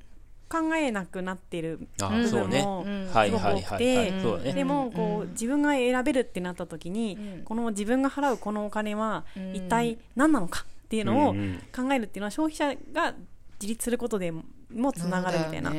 [0.48, 2.62] 考えなくなってるあ部そうね。
[2.62, 4.52] 分もすごくはいはい多くて。
[4.52, 7.44] でもこう、自分が選べるってなった時に、うん。
[7.44, 9.54] この自分が払うこのお金はうん。
[9.56, 13.14] 一体何なのかっていうのをうんうん考えるっていうのは消費者が
[13.60, 14.44] 自立することでも
[14.92, 15.70] つながるみたいな、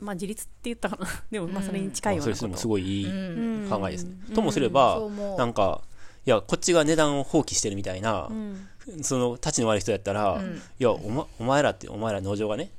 [0.00, 1.06] まあ自立って言ったかな。
[1.30, 3.68] でもまあそれに近いようなこと、それすごいいいうん。
[3.68, 4.16] 考えですね。
[4.34, 5.00] ともすれば
[5.36, 5.82] なんか、
[6.26, 8.68] いや、こっちが値段を放棄してるみたいなう、ん。
[9.02, 10.56] その、立ちの悪い人やったら、ん。
[10.56, 12.70] いや、おま、お前らって、お前ら農場がね、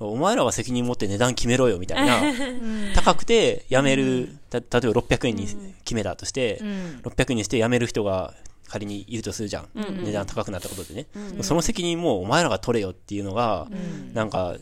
[0.00, 2.22] お前らは責任持って値段決めろよ、みたいな、
[2.94, 5.46] 高くて辞める、た例えば600円に
[5.84, 7.00] 決めたとして、うん。
[7.04, 8.34] 600円にして辞める人が
[8.68, 9.68] 仮にいるとするじゃん。
[10.04, 11.06] 値段高くなったことでね。
[11.42, 13.68] その責任もお前らが取れよっていうのが、
[14.14, 14.56] なんか、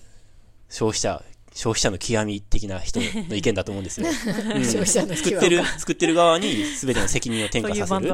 [0.70, 1.22] 消費者、
[1.53, 4.07] 消費者の極み的な人の意見だと思うんですよ。
[4.09, 4.11] う
[4.59, 4.64] ん。
[4.64, 8.09] 消費者の作ってる、作ってる側に全ての責任を転嫁させる。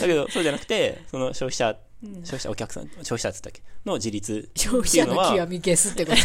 [0.00, 1.76] だけど、そうじゃなくて、その消費者、
[2.24, 3.62] 消費者、お客さん、消費者って言ったっけ？
[3.84, 6.18] の自立消費者っていうのは、の極み消すってこと。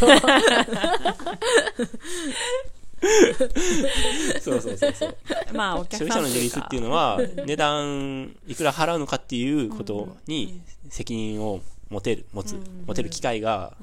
[4.39, 5.17] そうそうそうそう。
[5.53, 13.75] まあお客さん消費者の自立っていうのは、値段いくら払うのかっていうことに責任を持てる、持つ、持てる機会が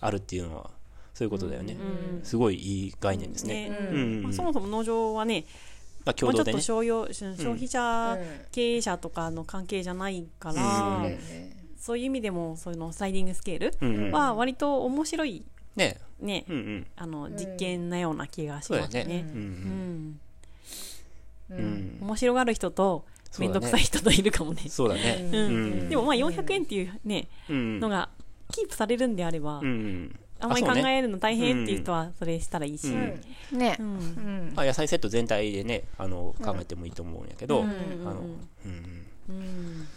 [0.00, 0.70] あるっていうのは、
[1.14, 1.76] そういうことだよね。
[2.22, 3.70] すごいいい概念ですね。
[3.70, 3.78] ね。
[3.90, 4.22] うん。
[4.22, 5.44] まあ、そもそも農場はね
[6.08, 6.80] まあ、共同でねもうちょっと。
[6.80, 11.02] 商用消費者うん経営者とかの関係じゃないから、
[11.78, 14.12] そういう意味でもそのスライディングスケール。
[14.12, 15.44] は割と面白い
[15.76, 15.98] ね。
[16.18, 16.86] ね、うんうん。
[16.96, 18.72] あの実験なような気がし。
[18.72, 19.26] ますね。
[19.34, 19.36] う。
[19.36, 20.20] うんん
[21.50, 21.98] うん。
[22.00, 23.04] 面白がる人と
[23.38, 24.62] 面倒くさい人といるかもね。
[24.68, 25.28] そうだね。
[25.30, 25.48] うんう
[25.84, 27.80] んでもまあ400円っていうね、うん。
[27.80, 28.08] のが
[28.50, 30.18] キープされるんであれば、うん。
[30.40, 33.20] あんまり考えるの大変っていう人はそれしたらいいし、うん。
[33.58, 33.76] ね。
[33.78, 33.86] うん。
[33.86, 34.52] うん。
[34.54, 37.68] まあ、野菜セット全体でね、あの、考えてもいいと思うんやけど、うん。
[38.04, 38.20] あの、
[38.64, 39.06] うん。
[39.28, 39.88] うん。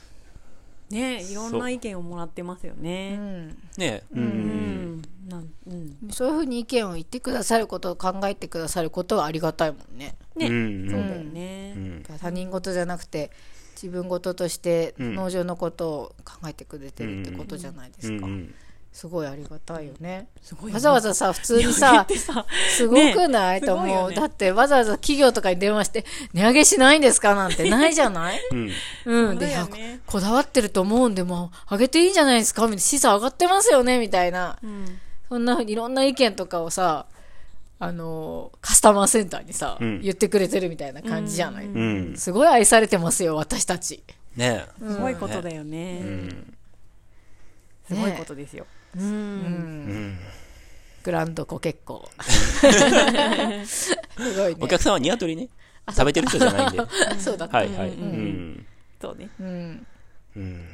[0.90, 3.16] ねいろんな意見をもらってますようね。
[3.16, 4.04] んね。
[4.14, 4.20] う。
[4.20, 4.96] うん。
[4.98, 5.02] ん。
[5.30, 5.98] なんうん。
[6.12, 10.16] そういうふうに意見を言ってくださることを考えてくださることはありがたいもんね。
[10.36, 10.48] ね。
[10.48, 10.90] うん。
[10.90, 11.74] そうだよね。
[11.78, 12.04] うん。
[12.20, 13.32] 他人事じゃなくて
[13.76, 15.16] 自分事としてうん。
[15.16, 18.54] 農場のことを考えてくれてるってことじゃないですか、うん
[18.94, 22.06] すごいありがたいよねすごいよねわざわざさ普通にさ
[22.76, 27.00] すごくない、ねと思う、すごいよねだってわざわざ企業とかに電話して値上げしない？
[27.00, 28.40] んですかなんてないじゃない？
[28.52, 28.70] うん。
[29.06, 29.40] うん。
[29.40, 29.56] で、
[30.06, 34.60] こだわってると思うんで、もう、上げていいんじゃないですかみたいな、資産上がってますよねみたいな。
[34.62, 34.86] うん
[35.30, 37.06] そんなふうにいろんな意見とかをさ、
[37.80, 42.18] あのー、カスタマーセンターにさ、うん言ってくれてるみたいな感じじゃない、うん。
[42.18, 44.04] すごい愛されてますよ、私たち。
[44.36, 46.00] ねすごいことだよね。
[46.02, 46.58] うん。
[47.88, 48.66] すごいことですよ。
[48.96, 50.18] うん。
[51.04, 52.08] グランドコ結構。
[53.66, 53.96] す
[54.38, 54.58] ごいね。
[54.60, 55.50] お客さんはニワトリね、
[55.90, 56.80] 食べてる人じゃないんで。
[56.80, 56.88] は
[57.20, 57.64] そうだった。
[57.64, 57.90] いはい。
[57.90, 58.66] うん。
[59.02, 59.88] そうねうん。
[60.36, 60.66] うん。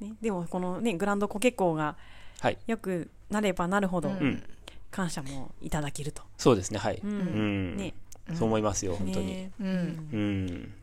[0.00, 0.14] ね。
[0.20, 1.96] でもこのねグランドコケ校が
[2.40, 2.58] はい。
[2.66, 4.42] よくなればなるほどうん。
[4.90, 6.22] 感謝もいただけると。
[6.38, 7.00] そうですね、はい。
[7.02, 7.76] ううんん。
[7.76, 7.94] ね
[8.34, 9.26] そう思いますよ、本当に。
[9.26, 9.66] ねうん。
[9.66, 9.70] う
[10.16, 10.74] ん。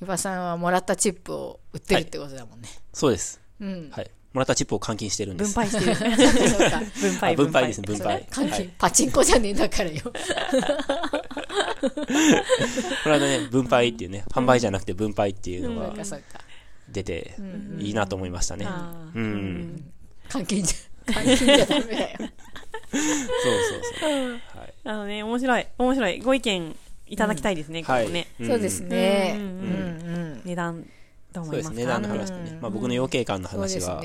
[0.00, 2.68] ゆばさんはもらったチップを売ってるってことだもんね。
[2.92, 3.40] そうです。
[3.60, 3.90] うん。
[3.90, 4.10] はい。
[4.32, 5.54] もらったチップを換金してるんです。
[5.54, 5.94] 分配してる。
[5.94, 6.80] そうか。
[7.00, 8.26] 分配、あ分配ですね、分配。
[8.30, 8.70] 換金、はい。
[8.78, 10.02] パチンコじゃねえんだからよ。
[10.04, 10.10] こ
[13.06, 15.94] れはね、分配っていうね、販売じゃなくて分配っていうのが。
[16.90, 17.34] 出て、
[17.78, 18.66] いいなと思いましたね。
[19.14, 19.92] うん。
[20.28, 22.18] 換金じゃ、換金じゃダメだよ。
[22.18, 24.30] そうそうそう。
[24.32, 24.74] はい。
[24.84, 25.66] あのね、面白い。
[25.78, 26.20] 面白い。
[26.20, 28.26] ご意見いただきたいですね、こはいこね。。
[28.40, 29.34] んそうですね。
[29.36, 29.54] ううんんう
[30.36, 30.42] ん。
[30.44, 30.86] 値段、
[31.32, 32.00] どうそうですね、思いますか？
[32.00, 32.58] 値段の話とね。
[32.60, 34.00] まあ僕の養鶏館の話は。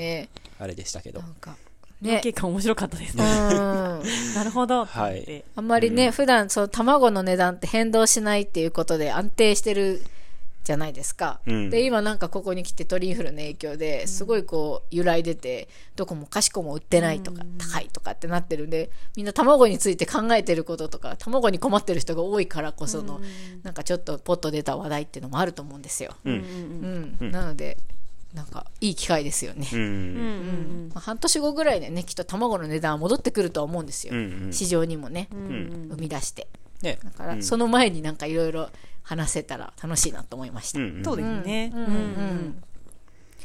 [0.58, 1.26] あれでしたけどな。
[1.28, 1.56] んか、
[2.02, 2.32] 養ね。
[2.42, 3.24] 面白かったですうね。
[3.24, 4.02] ん。
[4.34, 4.84] なるほど。
[4.84, 10.02] はいってあんまりね、普段、その卵の値段って変動しないっていうことで安定してる
[10.64, 11.40] じゃないですか。
[11.46, 23.20] うんで、今なんかここに来て鳥インフルの影響ですごいこう揺らいでて、どこもかしこも売ってないとか、高いとかってなってるんで、みんな卵について考えてることとか、卵に困ってる人が多いからこその、
[23.62, 26.16] なんかちょっとポッと出た話題っていうのもあると思うんですよ。
[26.24, 27.16] うん。
[27.20, 27.30] うん。
[27.30, 27.76] なので、
[28.32, 29.68] なんかいい機会ですよね。
[29.72, 29.80] うん。
[29.80, 34.14] うんうんまあ半年後ぐらいでね、きっと卵の値段は戻ってくるとは思うんですよ。
[34.14, 36.48] うんうん市場にもね、うんうん生み出して。
[36.82, 36.98] ね。
[37.04, 38.70] だから、うんその前になんかいろいろ
[39.04, 40.80] 話せたら楽しいなと思いました。
[40.80, 41.70] うんうんそうですね。
[41.74, 42.64] うんうんうん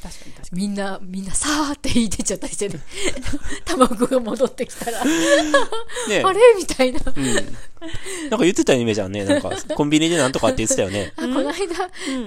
[0.02, 2.80] 確かに確かみんな、みんなさーって引いてっちゃったりしてね。
[3.66, 5.12] 卵が戻ってきたら、ね
[6.24, 6.40] あれ？
[6.58, 7.02] みたいな。
[7.06, 7.26] うん。
[7.26, 9.26] なんか言ってたイメちゃんね。
[9.26, 11.12] なんか、 コンビニでなんとかって言ってたよね。
[11.18, 11.54] あ、この間、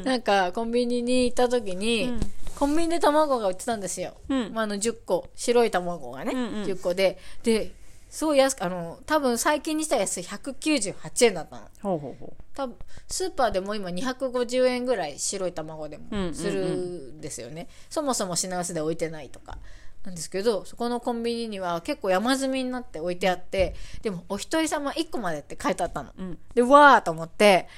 [0.05, 2.13] なんかコンビニに行った時に、
[2.57, 4.15] コンビニで卵が売ってたんですよ。
[4.29, 7.19] うんまあ、あの10個、白い卵がね、うんうん10個で。
[7.43, 7.73] で、
[8.13, 10.23] すごい安く、あの、多分最近にしたら安い。
[10.23, 11.63] 198円だったの。
[11.63, 11.69] に。
[11.81, 12.77] ほうほうほ多分
[13.09, 16.29] スーパーでも今250円ぐらい白い卵でうんうんうん。
[16.29, 19.57] もするんですよね、そもそも品薄で置いてないとか。
[20.05, 26.39] なんですけどそこのコンビニには結構山積みになって置いてあってでもお一人様1個までって書いてあったの、ん。
[26.55, 27.69] でわーと思って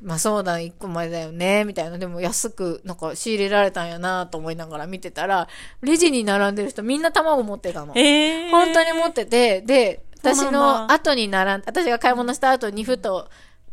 [0.00, 5.48] まあそうだ1個までだよねみたいなでも安くなんか仕入れられたんやなと思いながら見てたら
[5.82, 7.98] レジに並んでる人みんな卵持ってたのう。
[7.98, 8.50] えー。
[8.50, 13.28] 本当に持ってて、で、私の後に並ん私が買い物した後にふと、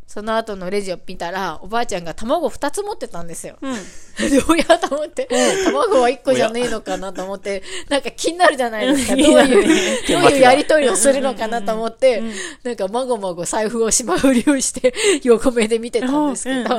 [0.07, 3.57] その後のレジを見たら、おばあちゃんが卵2つ持ってたんですよ。
[3.61, 3.73] うん。
[4.47, 5.27] どうやと思って、
[5.65, 9.13] 卵は1個じゃねえのかなと思って、なんか気になるじゃないですか。
[9.13, 9.19] うん。
[9.19, 12.21] どういう、どういうやりとりをするのかなと思って、
[12.63, 16.75] なんかまごまご財布をしまうりをして、 横目で見てたんですけど、そ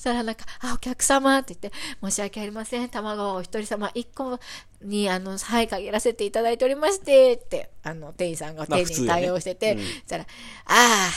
[0.00, 2.88] したらなんか、あ、お客様って言って、申し訳ありません。
[2.88, 4.38] 卵をお一人様1個
[4.82, 10.26] に、あの、はい、限らせていただいておりまして、って、あの、店員さんが丁寧に対応してて、まあ普通ねそしたら、あ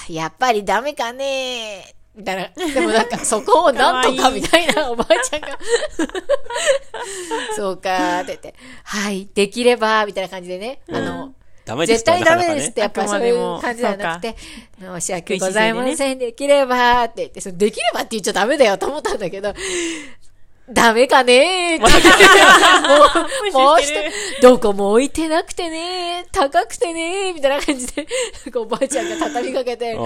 [0.09, 2.49] あ、やっぱりダメかねみたいな。
[2.73, 5.59] でもなんか、そこをなんとかみたいなおばあちゃんが。
[7.55, 14.35] そうかーって言って、はい、できれば、みたいな感じでね、あの、ダメです絶対ダメですって、やっぱそういう感じじゃなくて、
[14.79, 19.53] 申し訳ございません、できればって言って、そのできればって言っちゃダメだよと思ったんだけど、
[20.69, 21.79] ダメかね？
[21.81, 26.25] ーって言って、もう、もう一つ、どこも置いてなくてね？
[26.25, 27.31] ー、高くてね？
[27.31, 28.07] ー、みたいな感じで、
[28.55, 29.99] おばあちゃんが畳みかけて、やっ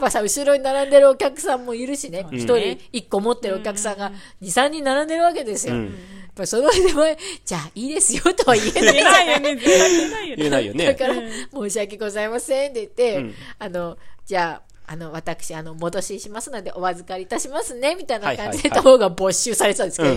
[0.00, 2.38] ぱさ、後ろに並んでるお客さんもいるしね、うん。
[2.38, 4.10] 一、人一個持ってるお客さんが
[4.42, 5.74] 2、3人並んでるわけですよ。
[5.74, 5.84] うん。
[5.84, 5.94] やっ
[6.34, 8.94] ぱその手前、じゃあいいですよとは言えない。
[8.94, 9.56] じゃない言えないよね。
[9.56, 10.36] 言えないよね。
[10.36, 10.86] 言えないよね。
[10.86, 11.14] だから、
[11.52, 13.34] 申し訳ございませんって言って、うん。
[13.58, 20.14] あの、じゃあ、あの、私、あの、戻ししますので、お預かりいたしますね、みたいな感じで、はいはいはい卵が没収されてたんですけど、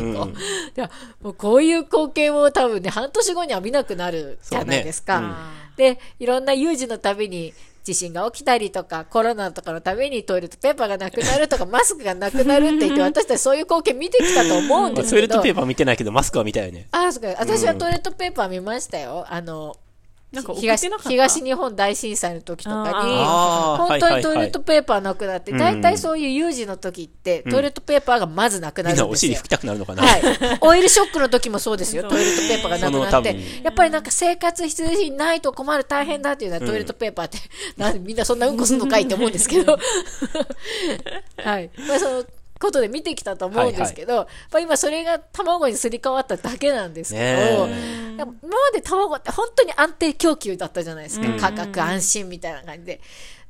[1.21, 5.19] もうこういう光景を多分ね、半年後には見なくなるじゃないですか。
[5.19, 7.53] そうねで、いろんな有事のたびに、
[7.85, 15.15] 地震が起きたりとか、コロナとかのためにトイレットペーパーがなくなるとか、 マスクがなくなるって言って、私たちそういう光景見てきたと思うんまあですけど。
[15.15, 16.87] トイレットペーパー見てないけど、マスクは見たよね。
[16.91, 17.29] あ、そうか。
[17.39, 19.25] 私はトイレットペーパー見ましたよ。
[19.29, 19.77] あの、
[20.41, 23.15] 東東日本大震災の時とかに、
[23.87, 29.47] 本当にトイレットペーパーなくなって、うん大体そういう有事の時って、トイレットペーパーがまずなくなみんるですよなんお尻拭き。
[29.47, 30.03] たくなるのかな？
[30.03, 30.21] はい。
[30.61, 32.03] オイルショックの時もそうですよ。
[32.03, 33.39] トイレットペーパーがなくなって。
[33.63, 37.37] やっぱりなんか生活必需品ないと困る大変だっていうのはトイレットペーパーって、
[37.77, 39.77] なんでみんなそんなうんこすんのかいって思うんですけど。
[41.43, 41.69] はい。
[41.87, 42.23] まあその
[42.59, 48.33] ことで見てきたと思うんですけど、やっぱ今それが卵にすり替わっただけなんですけど、今ま
[48.73, 51.27] で卵って本当に安定供給だったじゃないですか。
[51.27, 53.01] うん価格安心みたいな感じで。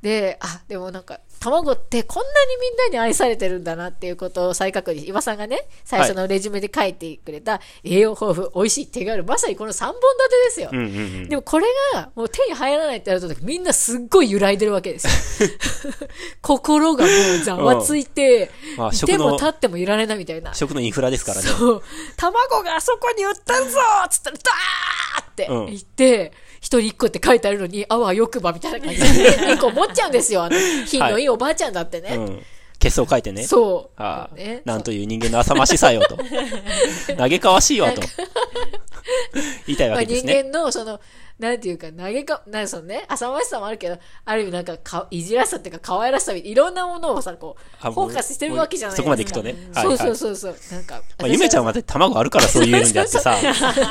[0.02, 5.06] で、あ、でもなんか、卵ってこんなにみんなに愛されてるんだなっていうことを再確認。
[5.06, 9.24] 岩さんがね、最初のレジュメで書いてくれた、栄養豊富、美味しい、手軽。
[9.24, 10.70] まさにこの3本立てですよ。
[10.72, 10.88] うんうんう
[11.26, 11.28] ん。
[11.28, 15.50] でもこれがもう手に入らないってなるとみんなすっごい揺らいでるわけですよ。
[16.42, 20.54] 心がもうざわついて、まあいても立ってもいられないみたいな。
[20.54, 21.48] 食のインフラですからね。
[21.48, 21.82] そう。
[22.16, 26.32] 卵があそこに売ってるぞっつったら、ダーってうん言って、
[26.66, 30.42] 一人一個って書いてあるのに、あわよくばみたいな感じで、 一個持っちゃうんですよ。
[30.42, 32.16] あの、品のいいおばあちゃんだってね。
[32.16, 32.42] うん。
[32.80, 33.44] 血相書いてね。
[33.44, 34.02] そう。
[34.02, 36.18] ああねなんという人間の浅ましさよと。
[37.16, 38.02] 嘆かわしいわと。
[39.68, 40.42] 言いたいわけですね。
[40.42, 41.00] 間の、その、
[41.38, 49.02] なんていうか、投げか、なんかそのね、浅ましさもあるけど、ある意味なんかか、いじらしさっていうか、可愛らしさみたいいろんなものをさ、こう、あフォーカスしてるわけじゃないですか。
[49.02, 49.54] そこまで行くとね。
[49.72, 50.56] はいそうはいそうそうそう。
[50.72, 53.36] なんか、まあ、ゆめちゃんはだって卵あるからそう言えるんであってさ、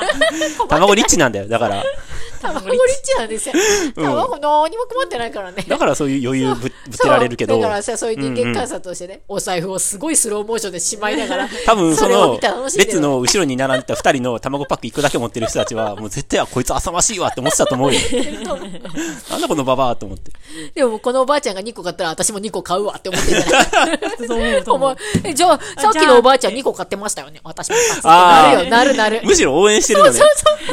[0.70, 1.48] 卵リッチなんだよ。
[1.48, 1.84] だから、
[2.54, 3.56] 卵リッチなんですよ。
[3.96, 5.64] 卵何にも困ってないからね。
[5.68, 12.40] だからそういう余裕ぶぶってられるけどそうだ、からさ、そういう人間観察としてね、お財布をすごいスローモーションでしまいながら、 多分その
[12.78, 18.00] 列の後ろに並んでた二人の卵パック一個だけ持ってる人たちは、もう絶対はこいつ浅ましいわって思ってたと思うよ。
[19.30, 20.32] なんだこのババアと思って。
[20.74, 27.40] でもこのおばあちゃんが2個買ったら私も2個買うわって思ってるじゃないそう思うとお思うじゃあ、さっきのおばあちゃん2個買ってましたよね。
[27.44, 29.22] 私も2つってあーなるよ、なるなる。
[29.24, 30.20] むしろ応援してるのね。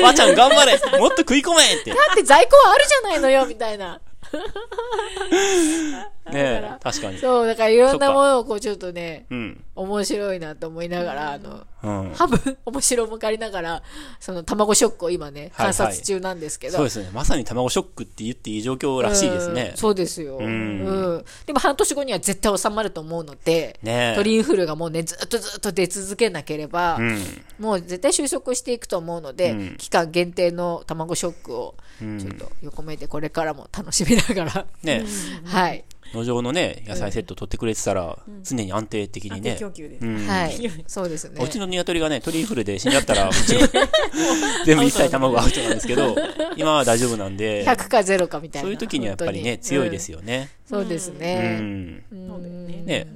[0.00, 1.90] ばあちゃん頑張れもっと食い込めって。
[1.90, 4.00] だって在庫はあるじゃないのよ、みたいな。
[6.30, 7.18] ねえ、確かに。
[7.18, 9.64] そう、だからいろんなものをこうちょっとね、うん。
[9.74, 12.12] 面白いなと思いながら、あの、うん。
[12.14, 13.82] 半分 面白もかりながら、
[14.20, 16.76] その卵ショックを今ね、はいはい観察中なんですけど。
[16.76, 17.10] そうですね。
[17.12, 19.76] まさに卵ショックって言っていい状況らしいですねうん。
[19.76, 20.36] そうですよ。
[20.38, 27.20] うんでも半年後には絶対収まると思うので、ねえ鳥インフルがもうね、ずっとずっと出続けなければ、うん。
[27.58, 35.04] もう絶対収束していくと思うので、うん期間限定の卵ショックを、ちょっと横目でこれからも楽しみながら、ね
[35.44, 35.84] はい。
[36.14, 39.60] 農場のね、野菜セット取ってくれてたら、常に安定的にね安定。
[39.60, 40.26] 供給でうん。
[40.26, 40.70] はい。
[40.86, 41.48] そうですねう。
[41.48, 43.68] ちの鶏がね、鳥インフルで死んじゃったら、もちろん
[44.66, 46.16] 全部一切卵アウトなんですけど、
[46.56, 48.66] 今は大丈夫なんで、100か0かみたいな。
[48.66, 50.50] そういう時にはやっぱりね、強いですよね。
[50.56, 51.58] うんそうですうね。
[51.58, 52.02] ん。
[52.10, 53.06] そうだよねね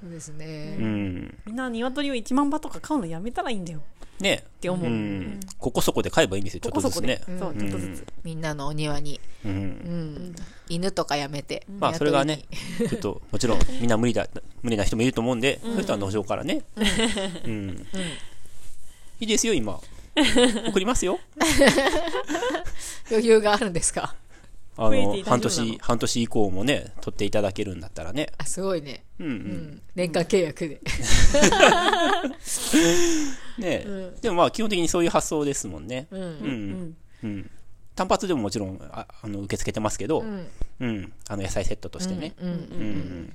[0.00, 0.76] そうですね。
[0.78, 1.38] うん。
[1.46, 3.80] みんな鶏を1万羽とか買うのやめたらいいんだよ
[4.22, 5.40] ねて思ううん。
[5.58, 7.20] ここそこで買えばいいんですよ、ちょっとずつね。
[7.38, 9.48] そうちょっとずつみんなのお庭に、う。
[9.48, 9.54] うん
[10.30, 10.34] ん、
[10.68, 11.66] 犬とかやめて。
[11.78, 12.44] まあ、それがね、
[12.88, 14.26] ちょっと、もちろん、みんな無理だ、
[14.62, 16.62] 無理な人もいると思うんで、そういう人は農場からね。
[17.44, 17.86] うん。
[19.20, 19.78] いいですよ、今。
[20.68, 21.18] 送りますよ。
[23.10, 24.14] 余裕があるんですか？
[24.76, 28.32] あの半年、半年以降もね、取っていただけるんだったらね。
[28.38, 29.04] あ、すごいね。
[29.18, 29.28] うんう。
[29.30, 29.82] うんん。
[29.94, 30.80] 年間契約で。
[33.58, 33.86] ね
[34.22, 36.06] でもまあ、基本的にそういう発想ですもんね。
[36.10, 36.22] うん。
[36.22, 36.96] うん。
[37.22, 37.50] うん。
[37.94, 40.46] 単発でももちろん、ああの、受け付けてますけど、うん。
[40.80, 41.12] うん。
[41.28, 42.34] あの、野菜セットとしてね。
[42.40, 42.48] うん。
[42.48, 42.56] うん。
[42.56, 43.34] うん。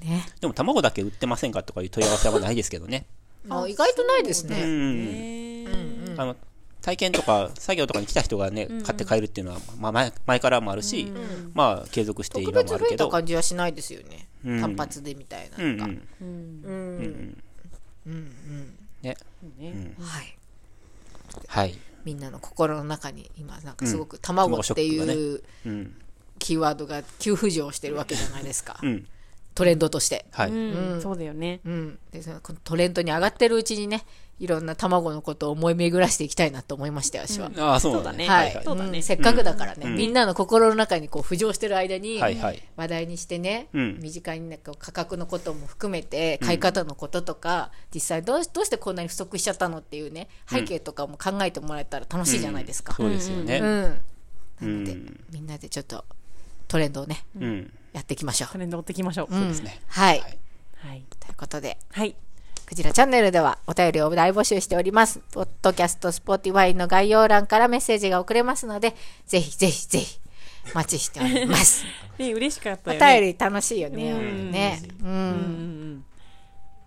[0.00, 0.26] ね。
[0.40, 3.04] でも、卵だけ売ってませんかとかいう問い合わせはないですけどね。
[3.50, 5.64] あ意外とないですうね。
[5.64, 6.20] ん。
[6.20, 6.36] あの、
[6.82, 11.10] 体験とか作業とかに来た人がね、買って帰るっていうのは、まあ前、前からもあるし、
[11.54, 13.04] まあ、継続して今特別もあるけど。
[13.04, 14.26] 増えた感じはしないですよね。
[14.44, 15.64] うん単発でみたいな。
[15.64, 16.02] うんうなんかん。
[16.20, 17.42] うん。
[18.06, 18.78] うん。
[19.02, 19.16] ね。
[19.58, 20.36] ねはい。
[21.46, 21.78] はい。
[22.04, 25.94] みんなの心の中に今なんかすごく卵っていううん。
[26.40, 28.88] キーワードが急浮上してるわけじゃないですかう。
[28.88, 29.06] ん。
[29.54, 30.26] トレンドとして。
[30.32, 30.50] はい。
[30.50, 31.98] うんそうだよねうん。
[32.10, 34.04] で、そのこのトレンドに上がってるうちにね、
[34.42, 37.48] いろんな卵のことを思い巡らしていきたいなと思いましたよ、私は。
[37.58, 38.26] ああ、そうだね。
[38.26, 38.52] ははいい。
[38.64, 42.60] そうだねうんせっかくだからね、うんみんなの心の中にこう浮上してる間に、はいはい。
[42.74, 52.94] 話題にしてね、うん身近になんか価格のことも含めて、買い方のこととか、実際どうしどうしてこんなに不足しちゃったのっていうね、背景とかも考えてもらえたら楽しいじゃないですか。
[52.94, 53.60] そうですよね。
[53.60, 53.82] うん。
[54.60, 56.04] なので、うんみんなでちょっと
[56.66, 57.72] トレンドをね、うん。
[57.92, 58.52] やっていきましょう。
[58.52, 60.18] トレンド追っていきましょうそうですねはい。
[60.18, 60.38] はい
[60.84, 62.16] はいということで、はい
[62.66, 65.20] クジラチャンネルではお便りを大募集しております。
[65.32, 68.94] ポッドキャスト、 Spotify の概要欄からメッセージが送れますので、
[69.26, 70.20] ぜひぜひぜひ、
[70.72, 71.84] お待ちしております。
[72.18, 74.12] ね嬉しかったおよね便り楽しいよね。
[74.12, 74.82] うんね。
[75.02, 76.04] うん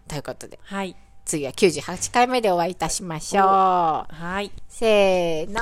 [0.07, 0.95] ということで、はい
[1.25, 3.45] 次は98回目でお会いいたしましょう。
[3.45, 5.61] はいせーの。